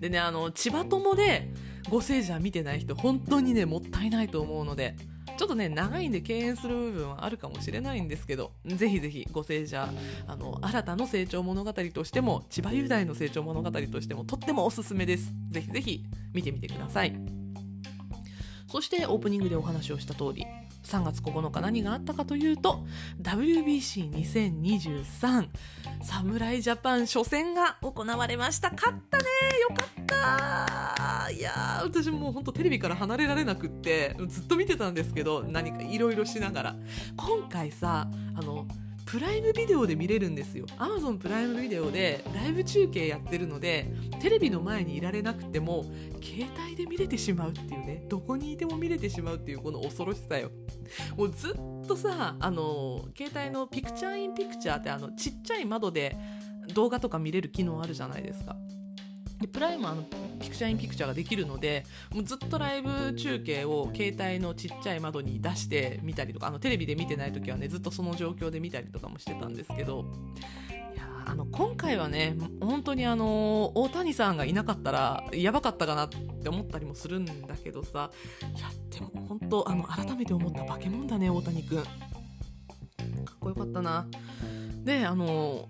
[0.00, 1.50] でねあの千葉友で
[1.88, 4.96] ご聖者見てない人本当にねもったいないと思うので。
[5.36, 9.88] ちょっとね長いんで敬遠する部分はあるかもしれないんですけどぜひぜひご聖者
[10.26, 15.32] あの新たの成長物語としても千葉雄大の成長物語としてもとってもおすすめです。
[15.50, 17.14] ぜひぜひ見てみてください。
[18.68, 20.46] そしてオープニングでお話をした通り
[20.82, 22.86] 3月9日何があったかというと
[23.22, 25.48] WBC2023
[26.02, 28.70] 侍ジャパン初戦が行われました。
[28.72, 29.24] 勝ったね。
[29.60, 31.30] よかった。
[31.30, 36.76] いや私もうほんとテレビから離れられなくってずっと見てたんですけど何かいろいろしながら。
[37.16, 38.66] 今回さあの
[39.12, 40.64] プライムビデオで見れるんですよ。
[40.78, 43.92] Amazon プライムビデオでライブ中継やってるので
[44.22, 45.84] テレビの前にいられなくても
[46.22, 50.50] 携帯で見れてしまうっていうねどこにいても見れてしまうっていうこの恐ろしさよ。
[51.14, 56.16] もうずっとさあの携帯のピクチャーインピクチャーってあのちっちゃい窓で
[56.72, 58.56] 動画とか見れる機能あるじゃないですか。
[59.42, 60.04] でプライムはあの
[60.40, 70.06] ピクチャーインピクチャーができるのでもうずっとライブ中継を携帯のちっちゃい窓に出して見たりとかあのテレビで見てない時はねずっとその状況で見たりとかもしてたんですけど。
[70.94, 78.10] いやあの今回はね本当にあの大谷さんがいなかったらやばかったかなって思ったりもするんだけどさ。
[78.56, 81.82] いやでも本当あの改めて思った化け物だね大谷君。
[81.82, 81.88] か
[83.34, 84.06] っこよかったな。
[84.84, 85.68] であの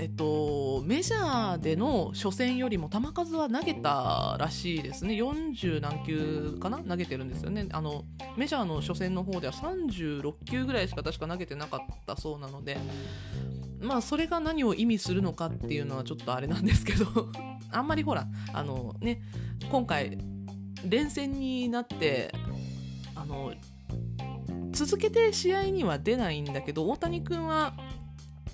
[0.00, 5.12] えっと、メジャーでの初戦よりも球数は投げたらしいですね。
[5.12, 6.78] 40何球かな？
[6.78, 7.68] 投げてるんですよね。
[7.70, 12.78] あのメジャーの初戦の方では36球ぐらいしか確か投げてなかったそうなので
[13.78, 17.06] まあそれが何を意味するのかっていうのはちょっとあれなんですけど
[17.70, 19.20] あんまりほらあのね
[19.70, 20.16] 今回
[20.82, 22.32] 連戦になって
[23.14, 23.52] あの
[24.72, 27.74] 続けて試合には出ないんだけど大谷君は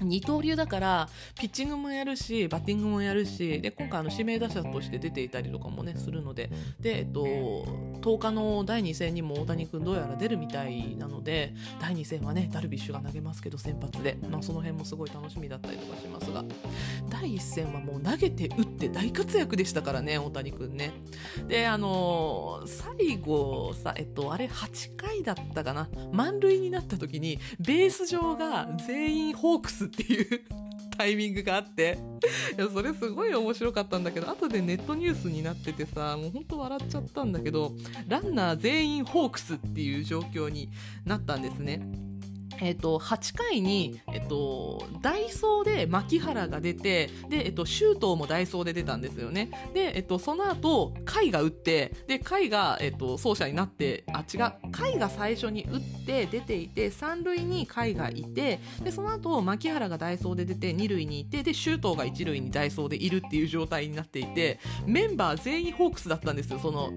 [0.01, 16.45] 二刀流だからピッチングもやるしバッティングもやるしで今回あの指名打者として出ていたりとかもねするのでで、えっと、10日の第2戦にも大谷君どうやら出るみたいなので第2戦はねダルビッシュが投げますけど先発で、まあ、その辺もすごい楽しみだったりとかしますが。
[17.09, 20.93] 第1戦はもう投げて打って大活躍でしたからね大谷君ね。
[21.49, 25.89] であの最後さえっとあれ8回だったかな？
[26.13, 30.43] 満塁になった時にベース上が全員ホークスっていう
[30.97, 31.99] タイミングがあって
[32.57, 37.73] いやそれすごい面白かったんだけど後でネットニュースになっててさもうほんと笑っちゃったんだけど
[38.09, 40.71] ランナー全員ホークスっていう状況に
[41.05, 41.83] なったんですね。
[42.61, 49.51] えっと、8回に、えっと、ダイソーで牧原が出て、で、えっと、周東もダイソーで出たんですよね。
[49.75, 54.41] で、えっと、その後、甲斐が打って、で、甲斐が、えっと、走者になって、あ、違う、
[54.73, 66.91] 甲斐が最初に打って出ていて、三塁に甲斐がいて、で、その後、牧原がダイソーで出て、二塁にいて、で、周東が一塁にダイソーでいるっていう状態になっていて、メンバー全員ホークスだったんですよ、その、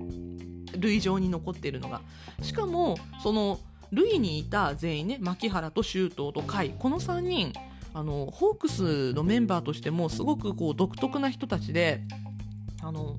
[0.78, 2.02] 塁上に残っているのが。
[2.41, 3.60] しかも、その、
[3.92, 6.78] 塁にいた全員ね牧原と周東と甲斐。
[6.78, 7.54] この3人
[7.94, 12.02] あのホークスのメンバーとしてもすごくこう独特な人たちで
[12.82, 13.18] あの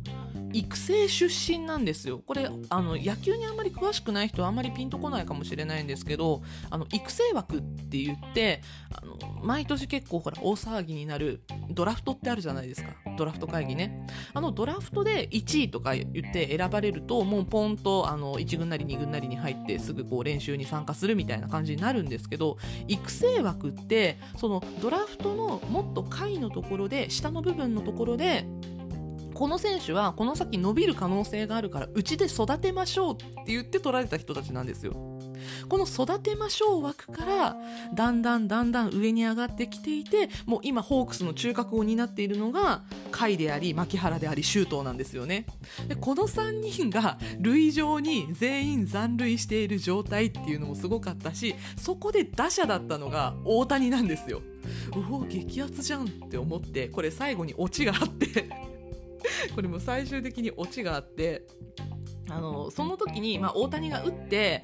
[0.52, 2.20] 育成出身なんですよ。
[2.24, 8.62] これあの野球にあんまり詳しくない人はあんまりピンとこないかもしれないんですけどあの育成枠って言って
[8.94, 12.90] あの毎年結構ほら大騒ぎになるドラフトってあるじゃないですか。
[13.16, 14.06] ドラフト会議ね。
[14.32, 28.46] あのドラフトで1位とか言って選ばれるともうポンとあの1軍なり2軍なりに入ってすぐこう練習に参加するみたいな感じになるんですけど育成枠ってそのドラフトのもっと下位のところで下の部分のところで
[29.34, 34.94] この選手はこの先伸びる可能性があるからうちで育てましょうって言って取られた人たちなんですよ。
[35.68, 37.56] この育てましょう枠から
[37.94, 45.46] だんだんだんだん上に上がってきていてもう今ホークスの中核を担っているのが甲斐であり牧原であり周東なんですよね。
[45.88, 54.42] でこの3人が塁上に全員残塁している状態っていうのもすごかったしそこで打者だったのが大谷なんですよ。
[54.94, 58.69] うお激アツじゃんって思ってこれ最後にオチがあって。
[59.54, 61.46] これも最終的にオチがあって
[62.28, 64.62] あのその時に、まあ、大谷が打って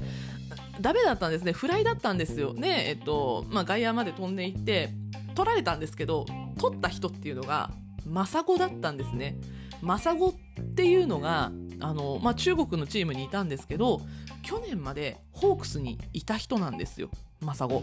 [0.81, 1.53] ダメだったんですね。
[1.53, 2.55] フライだったんですよ。
[2.55, 4.91] で、えっとまあ、外野まで飛んでいって
[5.35, 6.27] 取られたんですけど
[6.59, 7.71] 取った人っていうのが
[8.05, 9.39] マサゴだったんですね。
[9.83, 11.51] マサゴっていうのが
[11.81, 14.01] あの、まあ、中国のチームにいたんですけど
[14.43, 17.11] 去年までホークスにいた人なんですよ。
[17.41, 17.83] マサゴ。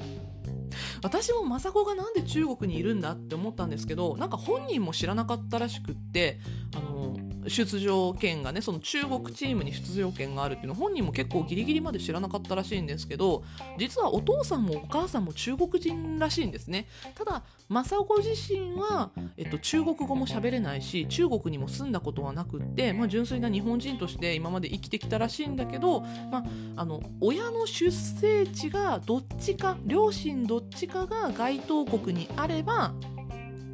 [1.03, 6.39] 私もマサゴがなんで中国にいるんだって思ったんですけどなんか本人も知らなかったらしくって
[6.75, 7.15] あの
[7.47, 13.43] 出場権がねその中国チームに出場権があるっていうの本人も結構ギリギリまで知らなかったらしいんですけど
[13.77, 16.87] 実はお父さんもお母さんも中国人らしいんですね。
[17.15, 26.43] ただ正子自身は、えっと、中国語も喋れないし中国にも住んだことはなくって、まあ、純粋な日本人として今まで生きてきたらしいんだけど、まあ、
[26.75, 32.93] あの親の出生地がどっちか両親どっちかが該当国にあれば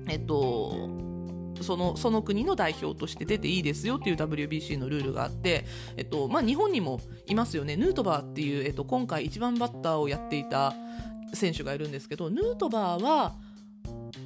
[0.07, 1.09] えっと
[1.62, 5.66] そのその国の代表として出ていいですよっていう WBC のルールがあって、
[5.97, 7.76] えっとまあ、日本にもいますよね。
[7.76, 10.74] ヌートバーっていう、えっと、今回1番バッターをやっていた
[11.34, 13.36] 選手がいるんですけどヌートバーは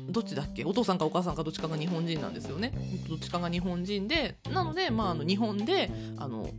[0.10, 0.64] どっちだっけ？
[0.66, 2.74] お父さんかお母さんかどっちかが日本人なんですよね。
[3.10, 6.50] どっちかが日本人でなので、まあ、あの日本であの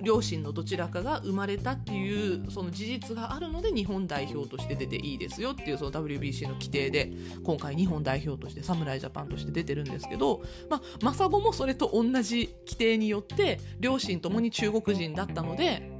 [0.00, 7.10] 両親のどちらかが生まれたっていうその事実があるので日本代表として出ていいですよっていうその WBC の規定で
[7.42, 15.90] 今回日本代表として侍ジャパンとして出てるんですけど、まあ、マサゴもそれと同じ規定によって両親ともに中国人だったので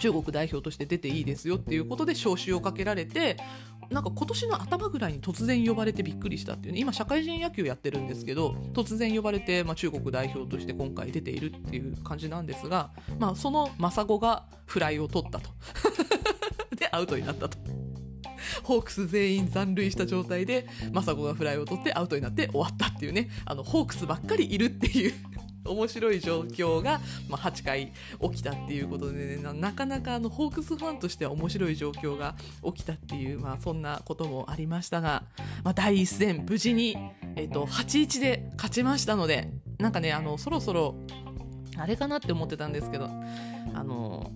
[0.00, 3.36] 中国代表として出ていいですよっていうことで招集をかけられて
[3.90, 6.80] なんか今年の頭ぐらいに突然呼ばれてびっくりしたっていうね。
[6.80, 15.50] 今社会人野球やってるんですけど突然呼ばれて、まあ、中国代表として今回出ているっていう感じなんですが、まあ、そのマサゴがフライを取ったと。
[16.76, 17.58] でアウトになったと。
[18.62, 25.12] ホークス全員残塁した状態で、マサゴがフライを取ってアウトになって終わったっていうね、あの、ホークスばっかりいるっていう。
[25.64, 32.34] 面白い状況が、まあ、8回起きたっていうことで、ね、なかなかあのホークスファンとしては面白い状況が
[32.64, 35.24] 起きたっていう、まあ、そんなこともありましたが、
[35.64, 36.96] まあ、第一戦無事に、
[37.36, 40.94] えっと、8-1で勝ちましたのでなんかねあのそろそろ
[41.76, 43.08] あれかなって思ってたんですけど
[43.74, 44.30] あの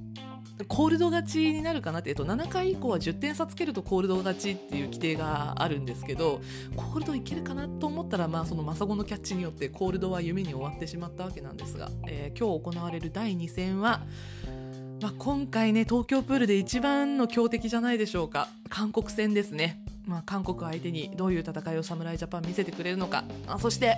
[0.69, 6.41] コールド勝ちになるかなって、えっと、7回以降は10点差つけるとコールド勝ちっていう規定があるんですけど
[6.77, 14.03] コールドいけるかなと思ったら、まあ、そのマサゴのキャッチによってコールドは夢に終わってしまったわけなんですが、えー、今日行われる第2戦は、
[15.01, 19.81] まあ、今回ね東京プールで一番の強敵じゃないでしょうか韓国戦ですね。
[20.07, 23.25] まあ、韓国相手にどういう戦いを侍ジャパン見せてくれるのか。
[23.47, 23.97] あそして、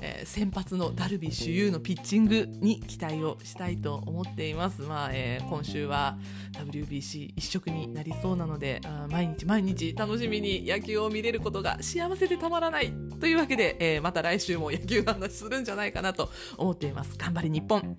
[0.00, 6.18] えー、先発のダルビッシュ有のピッチングに期待をしたいと思っています、まあえー、今週は
[6.52, 17.16] WBC 一色になりそうなのであ毎日毎日楽しみに野球を見れることが幸せでたまらないというわけで、えー、また来週も野球の話するんじゃないかなと思っています。
[17.16, 17.96] 頑張れ日本。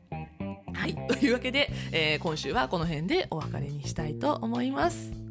[0.73, 0.95] はい。
[1.07, 5.26] というわけで、え今週はこの辺でお別れにしたいと思います。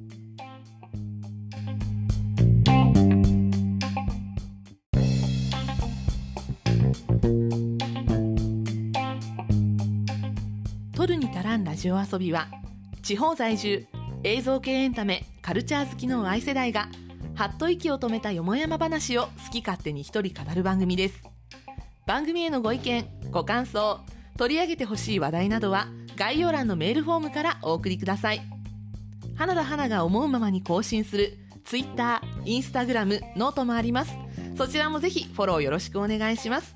[11.07, 12.49] るに足らんラジオ遊びは
[13.03, 13.87] 地方在住
[14.25, 16.89] 映像系エンタメカルチャー好きの Y 世代が
[17.35, 21.23] はっと息を止めたよもやま話を好き勝手に一人語る番組です。
[22.07, 24.01] 番組へのご意見ご感想
[24.37, 28.41] 取り上げてほしい話題などは概要欄のメールフォームからお送りください。
[29.37, 34.17] 花田花が思うままに更新する Twitter、Instagram、ノートもあります。
[34.57, 36.75] そちらもぜひフォローよろしくお願いします。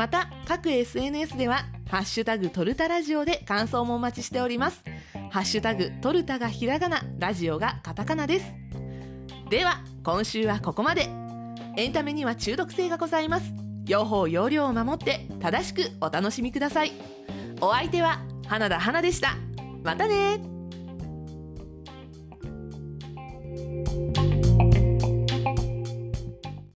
[0.00, 4.82] また各 SNS ではハッシュタグトルタラジオで感想もお待ちしております。
[5.28, 8.46] ハッシュタグトルタがひらがな、ラジオがカタカナです。
[9.50, 11.10] では、今週はここまで。
[11.76, 13.52] エンタメには中毒性がございます。
[13.86, 16.92] 用法用量を守って正しくお楽しみください。
[17.60, 19.36] お相手は花田花でした。
[19.84, 20.59] またね